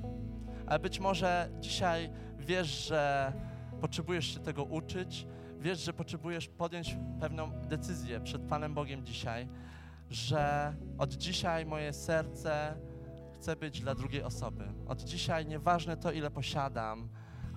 Ale 0.67 0.79
być 0.79 0.99
może 0.99 1.49
dzisiaj 1.59 2.09
wiesz, 2.39 2.87
że 2.87 3.33
potrzebujesz 3.81 4.33
się 4.33 4.39
tego 4.39 4.63
uczyć, 4.63 5.27
wiesz, 5.59 5.79
że 5.79 5.93
potrzebujesz 5.93 6.47
podjąć 6.47 6.97
pewną 7.19 7.51
decyzję 7.51 8.19
przed 8.19 8.41
Panem 8.41 8.73
Bogiem 8.73 9.05
dzisiaj, 9.05 9.49
że 10.09 10.73
od 10.97 11.13
dzisiaj 11.13 11.65
moje 11.65 11.93
serce 11.93 12.75
chce 13.33 13.55
być 13.55 13.81
dla 13.81 13.95
drugiej 13.95 14.23
osoby. 14.23 14.73
Od 14.87 15.01
dzisiaj 15.01 15.45
nieważne 15.45 15.97
to, 15.97 16.11
ile 16.11 16.31
posiadam, 16.31 17.09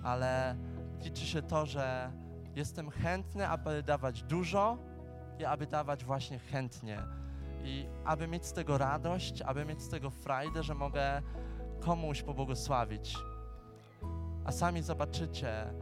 ale 0.03 0.55
liczy 0.99 1.25
się 1.25 1.41
to, 1.41 1.65
że 1.65 2.11
jestem 2.55 2.89
chętny, 2.89 3.47
aby 3.47 3.83
dawać 3.83 4.23
dużo 4.23 4.77
i 5.39 5.45
aby 5.45 5.67
dawać 5.67 6.05
właśnie 6.05 6.39
chętnie. 6.39 6.99
I 7.63 7.85
aby 8.05 8.27
mieć 8.27 8.45
z 8.45 8.53
tego 8.53 8.77
radość, 8.77 9.41
aby 9.41 9.65
mieć 9.65 9.81
z 9.81 9.89
tego 9.89 10.09
frajdę, 10.09 10.63
że 10.63 10.75
mogę 10.75 11.21
komuś 11.79 12.21
pobłogosławić. 12.21 13.17
A 14.45 14.51
sami 14.51 14.81
zobaczycie, 14.81 15.73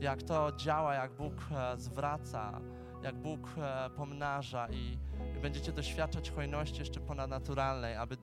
jak 0.00 0.22
to 0.22 0.52
działa, 0.52 0.94
jak 0.94 1.12
Bóg 1.12 1.34
e, 1.50 1.78
zwraca, 1.78 2.60
jak 3.02 3.14
Bóg 3.14 3.40
e, 3.58 3.90
pomnaża 3.90 4.68
i, 4.68 4.98
będziecie 5.42 5.72
doświadczać 5.72 6.30
hojności 6.30 6.78
jeszcze 6.78 7.00
ponadnaturalnej, 7.00 7.96
aby 7.96 8.16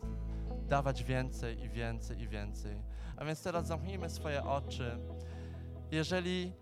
dawać 0.67 1.03
więcej 1.03 1.63
i 1.63 1.69
więcej 1.69 2.21
i 2.21 2.27
więcej. 2.27 2.81
A 3.17 3.25
więc 3.25 3.43
teraz 3.43 3.67
zamknijmy 3.67 4.09
swoje 4.09 4.43
oczy. 4.43 4.99
Jeżeli 5.91 6.53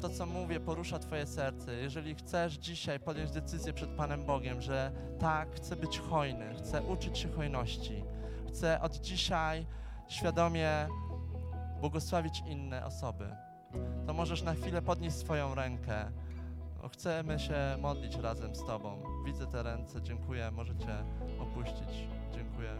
to, 0.00 0.08
co 0.08 0.26
mówię, 0.26 0.60
porusza 0.60 0.98
Twoje 0.98 1.26
serce, 1.26 1.74
jeżeli 1.74 2.14
chcesz 2.14 2.54
dzisiaj 2.54 3.00
podjąć 3.00 3.30
decyzję 3.30 3.72
przed 3.72 3.90
Panem 3.90 4.26
Bogiem, 4.26 4.60
że 4.60 4.92
tak, 5.18 5.54
chcę 5.54 5.76
być 5.76 5.98
hojny, 5.98 6.54
chcę 6.54 6.82
uczyć 6.82 7.18
się 7.18 7.32
hojności, 7.32 8.04
chcę 8.48 8.80
od 8.80 8.96
dzisiaj 8.96 9.66
świadomie 10.08 10.88
błogosławić 11.80 12.42
inne 12.46 12.86
osoby, 12.86 13.36
to 14.06 14.14
możesz 14.14 14.42
na 14.42 14.54
chwilę 14.54 14.82
podnieść 14.82 15.16
swoją 15.16 15.54
rękę. 15.54 16.10
Chcemy 16.92 17.38
się 17.38 17.76
modlić 17.80 18.16
razem 18.16 18.54
z 18.54 18.64
Tobą. 18.66 19.02
Widzę 19.26 19.46
te 19.46 19.62
ręce, 19.62 20.02
dziękuję. 20.02 20.50
Możecie 20.50 21.04
opuścić. 21.38 22.08
Dziękuję. 22.34 22.70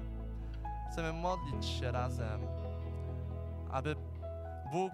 Chcemy 0.92 1.12
modlić 1.12 1.66
się 1.66 1.92
razem, 1.92 2.40
aby 3.70 3.96
Bóg 4.72 4.92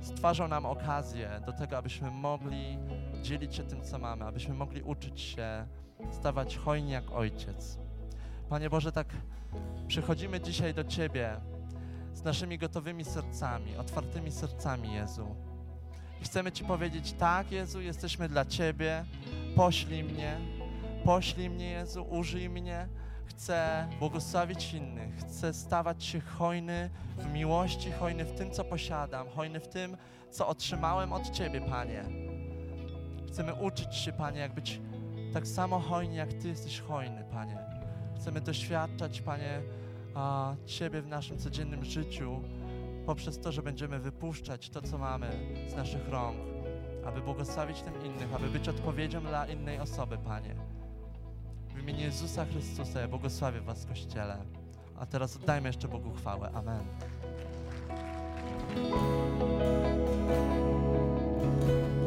stwarzał 0.00 0.48
nam 0.48 0.66
okazję 0.66 1.40
do 1.46 1.52
tego, 1.52 1.78
abyśmy 1.78 2.10
mogli 2.10 2.78
dzielić 3.22 3.54
się 3.54 3.62
tym, 3.62 3.82
co 3.82 3.98
mamy, 3.98 4.24
abyśmy 4.24 4.54
mogli 4.54 4.82
uczyć 4.82 5.20
się 5.20 5.66
stawać 6.10 6.56
hojni 6.56 6.90
jak 6.90 7.12
Ojciec. 7.12 7.78
Panie 8.48 8.70
Boże, 8.70 8.92
tak 8.92 9.06
przychodzimy 9.86 10.40
dzisiaj 10.40 10.74
do 10.74 10.84
Ciebie 10.84 11.40
z 12.14 12.22
naszymi 12.22 12.58
gotowymi 12.58 13.04
sercami, 13.04 13.76
otwartymi 13.76 14.30
sercami, 14.32 14.92
Jezu. 14.92 15.34
I 16.20 16.24
chcemy 16.24 16.52
Ci 16.52 16.64
powiedzieć, 16.64 17.12
tak, 17.12 17.52
Jezu, 17.52 17.80
jesteśmy 17.80 18.28
dla 18.28 18.44
Ciebie, 18.44 19.04
poślij 19.56 20.04
mnie, 20.04 20.36
poślij 21.04 21.50
mnie, 21.50 21.70
Jezu, 21.70 22.06
użyj 22.10 22.48
mnie. 22.48 22.88
Chcę 23.26 23.88
błogosławić 23.98 24.74
innych, 24.74 25.16
chcę 25.16 25.54
stawać 25.54 26.04
się 26.04 26.20
hojny 26.20 26.90
w 27.18 27.32
miłości, 27.32 27.92
hojny 27.92 28.24
w 28.24 28.32
tym, 28.32 28.50
co 28.50 28.64
posiadam, 28.64 29.28
hojny 29.28 29.60
w 29.60 29.68
tym, 29.68 29.96
co 30.30 30.48
otrzymałem 30.48 31.12
od 31.12 31.30
Ciebie, 31.30 31.60
Panie. 31.60 32.04
Chcemy 33.28 33.54
uczyć 33.54 33.94
się, 33.94 34.12
Panie, 34.12 34.40
jak 34.40 34.54
być 34.54 34.80
tak 35.32 35.46
samo 35.46 35.78
hojni, 35.78 36.16
jak 36.16 36.32
Ty 36.32 36.48
jesteś 36.48 36.80
hojny, 36.80 37.24
Panie. 37.32 37.58
Chcemy 38.16 38.40
doświadczać, 38.40 39.20
Panie, 39.20 39.62
a, 40.14 40.54
Ciebie 40.66 41.02
w 41.02 41.06
naszym 41.06 41.38
codziennym 41.38 41.84
życiu 41.84 42.40
poprzez 43.06 43.40
to, 43.40 43.52
że 43.52 43.62
będziemy 43.62 43.98
wypuszczać 43.98 44.70
to, 44.70 44.82
co 44.82 44.98
mamy 44.98 45.30
z 45.68 45.74
naszych 45.74 46.08
rąk, 46.08 46.36
aby 47.04 47.20
błogosławić 47.20 47.82
tym 47.82 48.04
innych, 48.04 48.34
aby 48.34 48.48
być 48.48 48.68
odpowiedzią 48.68 49.20
dla 49.20 49.46
innej 49.46 49.78
osoby, 49.78 50.18
Panie. 50.18 50.54
W 51.74 51.78
imieniu 51.78 52.00
Jezusa 52.00 52.44
Chrystusa 52.44 53.00
ja 53.00 53.08
błogosławię 53.08 53.60
Was, 53.60 53.86
Kościele. 53.86 54.38
A 54.96 55.06
teraz 55.06 55.36
oddajmy 55.36 55.68
jeszcze 55.68 55.88
Bogu 55.88 56.12
chwałę. 56.14 56.50
Amen. 56.54 56.84
Thank 58.70 58.94
you. 61.68 61.99